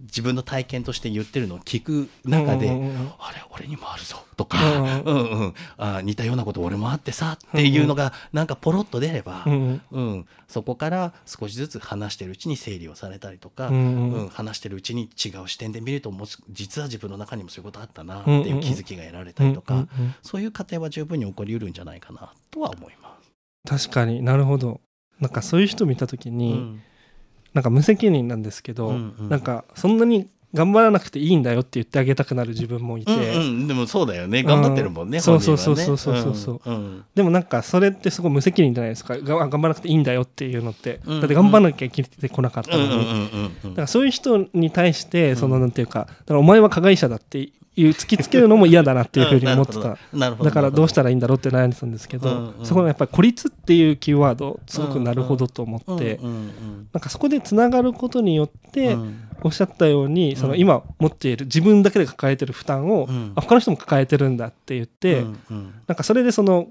[0.00, 5.16] 自分の体験として言ってるのを聞く中で、あれ俺にもあるぞとか、ううん。
[5.16, 5.54] んうん。
[5.76, 19.88] あ似たようなこと俺もあってさっていうのがなんかポロッと出れば、うんそこから少しずつ話してるうちに整理をされたりとか、うん話してるうちに違う視点で見るともし実は自分の中にもそういうことあったなっていう気づきが得られたりとか、
[20.22, 23.18] そういう過程は十分に起こりうるんじゃないかなとは思いま
[23.66, 23.88] す。
[23.88, 24.22] 確かに。
[24.22, 24.80] なるほど。
[25.20, 26.82] なんかそういう人見た時に、うん
[27.54, 29.28] なんか無責任なんですけど、うんうん。
[29.28, 34.42] なんかそんなに頑張らなくていいんだよって言ってあげたくなる自分もいて、うんうん、でもそうだよね。
[34.42, 36.72] 頑張ってるもんね、そうそうそうそうそうそうう。
[36.72, 39.18] んでもなんかそれってすごい無責任じゃないですか。
[39.18, 41.20] が頑張らなくていいんだよっていうのって、うんうん。
[41.20, 43.70] だって頑張らなきゃいけてこなかったのに、うんうんうんうん。
[43.70, 52.66] だからそういう人に対してそのうんなんていうかだからお前は加害者だっていう突きつけるのも嫌だなっていうふうに思ってた、だからどうしたららいいんだろうって悩んでたんですけど、うんうん。
[52.66, 63.32] そこのやっぱり孤立っていうキーワードすごくなるほどと思って、うんうんなんかそこでつながることによって、うんおっしゃったようにそのうん今持っている自分だけで抱えてる負担を、うん。
[63.36, 65.74] あ他の人も抱えてるんだって言って、うんうん。
[65.86, 66.68] なんかそれでその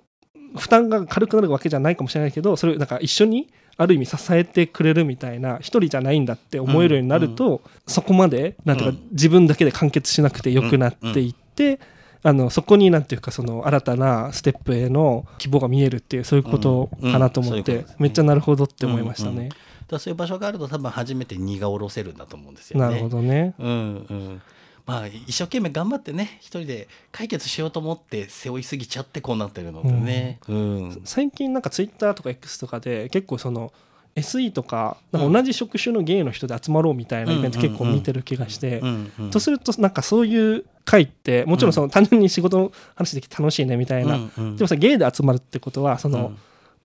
[0.55, 9.07] 負担が軽くなるわけじゃないかもしれないけどそれをなんか一緒にある意味支えてくれるみたいな一人じゃないんだって思えるようになると、そこまでなんていうか、うん。
[9.11, 11.79] 自分だけで完結しなくてよくなっていって、
[12.23, 19.43] あのそこになんていうかその新たなステップへの希望が見えるっていうそういうことかなと思って、めっちゃなるほどって思いましたね。
[19.43, 19.61] うんだか
[19.95, 22.85] らそういう場所があると多分初めて荷が下ろせるんだと思うんですよね。
[22.85, 23.55] なるほどね。
[23.57, 24.41] うんうん。
[24.85, 30.39] まあ一生懸命頑張ってね一人で解決しようと思って背負いすぎちゃってこうなってるのでね。
[30.47, 31.01] うん。
[31.03, 33.71] 最近なんかツイッターとか X とかで結構その
[34.15, 44.55] SE とかなんか同じ職種のゲイの人で集まろうみたいなイベント結構見てる気がして、うんうんとするとなんかそういう会ってもちろんその単純に仕事の話できて楽しいねみたいな、うんうん。
[44.55, 46.37] でもさゲイで集まるってことはその、うん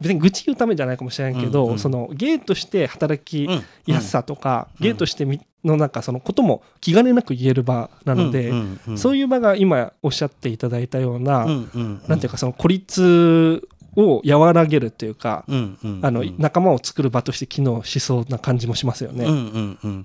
[0.03, 3.64] 別に愚痴言うためじゃないかもしれないけど、うんうんそのゲイとして働きうん。
[3.92, 4.84] やすさとか、うん。
[4.84, 13.62] ゲイとしてみのなんかそのことも気兼ねなく言える場なので、うんうんそういう場が今おっしゃっていただいたような、うんうんなんていうかその孤立
[13.96, 19.24] を和らげるっていうか、うんうんあのうん仲間を作る場として機能しそうな感じもしますよね。
[19.24, 20.05] うんうんうん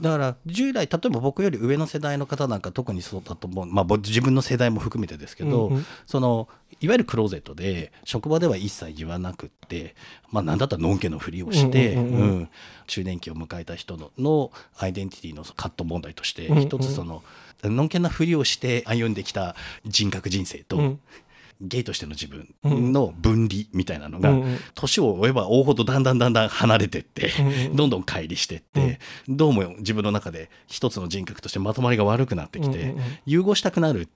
[0.00, 5.86] だから従来例えば僕より上の世代の方なんか特にそうだと思う、まあ、僕自分の世代も含めてですけど、うんうん。
[6.06, 6.48] その
[6.80, 9.94] いわゆるクローゼットで職場では一切言わなくって、
[10.30, 12.20] まあ、何だったらのんけのふりをして、うんうんうんうん。
[12.20, 12.48] うん。
[12.86, 16.62] 中年期を迎えた人ののアイデンティティのカット問題としてうんうん。
[16.64, 17.22] 一つその、
[17.64, 21.00] のんけなふりをして歩んできた人格人生と、うん
[21.60, 22.54] ゲイとしての自分
[22.92, 24.58] の分離みたいなのが、うんうん。
[24.74, 27.76] 年を追えば追うほどだんだんだんだん離れてって、うんうん。
[27.76, 33.04] どんどん乖離してって、どうも自分の中で一つの人格としてまとまりが悪くなってきて、うんうんうん。
[33.26, 34.08] 融合したくなる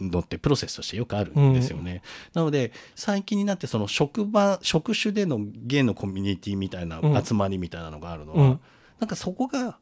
[0.00, 2.02] のってプロセスとしてよくあるんですよね。
[2.34, 7.24] なので最近になってその職場職種でのゲイのコミュニティみたいなうん。
[7.24, 8.60] 集まりみたいなのがあるのは、うん。
[8.98, 9.78] なんかそこが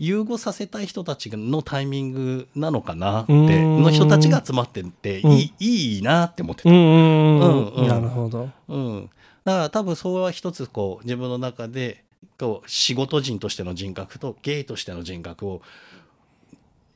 [0.00, 3.82] 融合させたい人たちのタイミングなのかなってうん。
[3.82, 6.70] の人たちが集まってっていい,、いいなって思ってた。
[6.70, 7.40] うんうんうん。
[7.40, 7.88] うんうん。
[7.88, 8.48] なるほど。
[8.68, 9.10] うん、
[9.44, 12.02] だから多分それは一つこう自分の中で
[12.38, 15.62] こう仕事人としての人格とゲイとしての人格を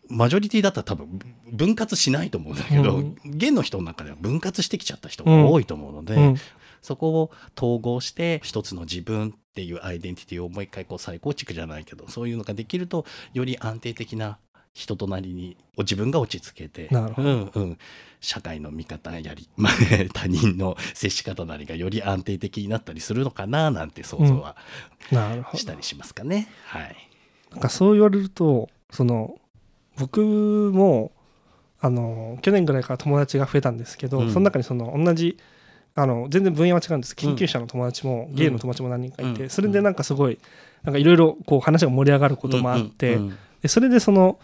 [0.09, 1.18] マジョリティだったら多分
[1.52, 3.16] 分割しないと思うんだけど、うん。
[3.24, 6.36] ゲイの人の中では分割してきちゃった人が多いと思うので、うん。
[6.80, 14.38] そこを統合して一つの自分っていうアイデンティティをもう一回こう再構築じゃないけどそういうのができるとより安定的な
[14.72, 17.78] 人となりに自分が落ち着けてうんうん、
[18.20, 19.72] 社会の見方やり、 まあ、
[20.12, 24.57] 他人の接し方なりがより安定的になったりするのかななんて想像は
[25.12, 25.59] なるほど。
[25.59, 26.48] したりしますかね。
[26.66, 26.96] はい、
[27.52, 29.38] なんかそう言われるとその
[29.96, 30.20] 僕
[30.74, 31.12] も
[31.80, 34.32] あの去年ぐらいから友達が増えたんですけど、うん。
[34.32, 35.38] その中にその同じ
[35.97, 37.14] あの全然分野は違うんです。
[37.14, 39.51] 研究者の友達も、ゲイの友達も何人かいて、うん。
[39.51, 40.38] それでなんかすごい
[40.82, 43.18] なんかいろいろこう話が盛り上がることもあって、
[43.62, 44.38] でそれでその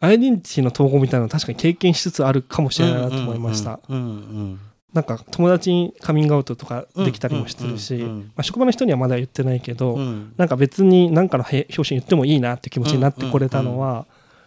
[0.00, 3.80] アイデンティティの統合みたいなのを確かに経験しつつあるかもしれないなと思いました。
[3.88, 10.00] なんか友達にカミングアウトとかできたりもしてるし、まあ、職場の人にはまだ言ってないけど、うん。
[10.00, 14.06] うんなんか別に何かの表紙に言ってもいいなって気持ちになってこれたのは、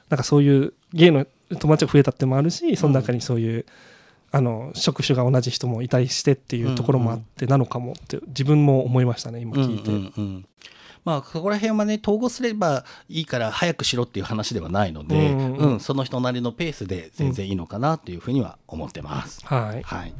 [0.10, 1.26] なんかそういうゲイの
[1.60, 3.66] 友達が増えたってのもあるしその中にそういう、
[4.32, 9.92] あの職種が同じ人もいたりしてっていうところもあってなのかもって自分も思いましたね今聞いて。
[9.92, 10.46] うんうんうん。
[11.06, 15.56] まあ、そこら辺はね統合すればいいから早くしろっていう話ではないので、ううんん。
[15.56, 19.46] うんその人なりのペースで全然いいのかなっていうふうには思ってます。
[19.46, 20.14] はい、はい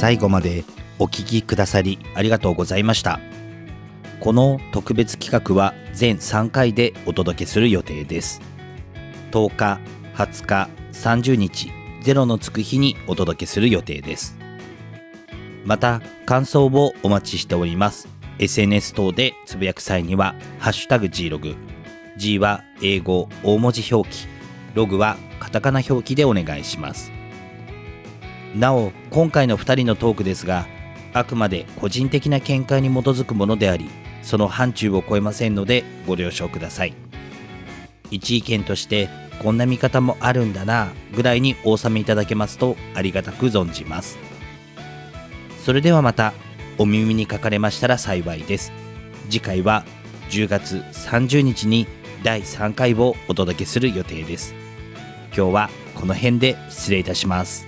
[0.00, 0.64] 最後まで
[0.98, 3.20] お聞きくださりありがとうございました。
[4.18, 8.40] この特別企画は全3回でお届けする予定です。
[9.30, 9.78] 10日
[10.14, 11.70] 20日30日
[12.00, 14.38] ゼロのつく日にお届けする予定です。
[15.66, 18.08] また感想をお待ちしております。
[18.38, 21.56] SNS 等でつぶやく際には「ハッシュタグ G ログ」
[22.16, 24.26] G は英語大文字表記。
[24.72, 27.19] ログはカタカナ表記でお願いします。
[28.54, 30.66] なお今回の2人のトークですが
[31.12, 33.88] あくまで個人的な見解に基づくものであり
[34.22, 36.94] その範疇を超えませんのでご了承ください。
[38.10, 39.08] 一意見として
[39.42, 44.18] こんな見方もあるんだなぐらいにお納めいただけますとありがたく存じます。
[45.64, 46.32] それではまた
[46.78, 48.72] お耳にかかれましたら幸いです。
[49.30, 49.84] 次回は
[50.30, 51.86] 10月30日に
[52.22, 54.54] 第3回をお届けする予定です。
[55.34, 57.66] 今日はこの辺で失礼いたします。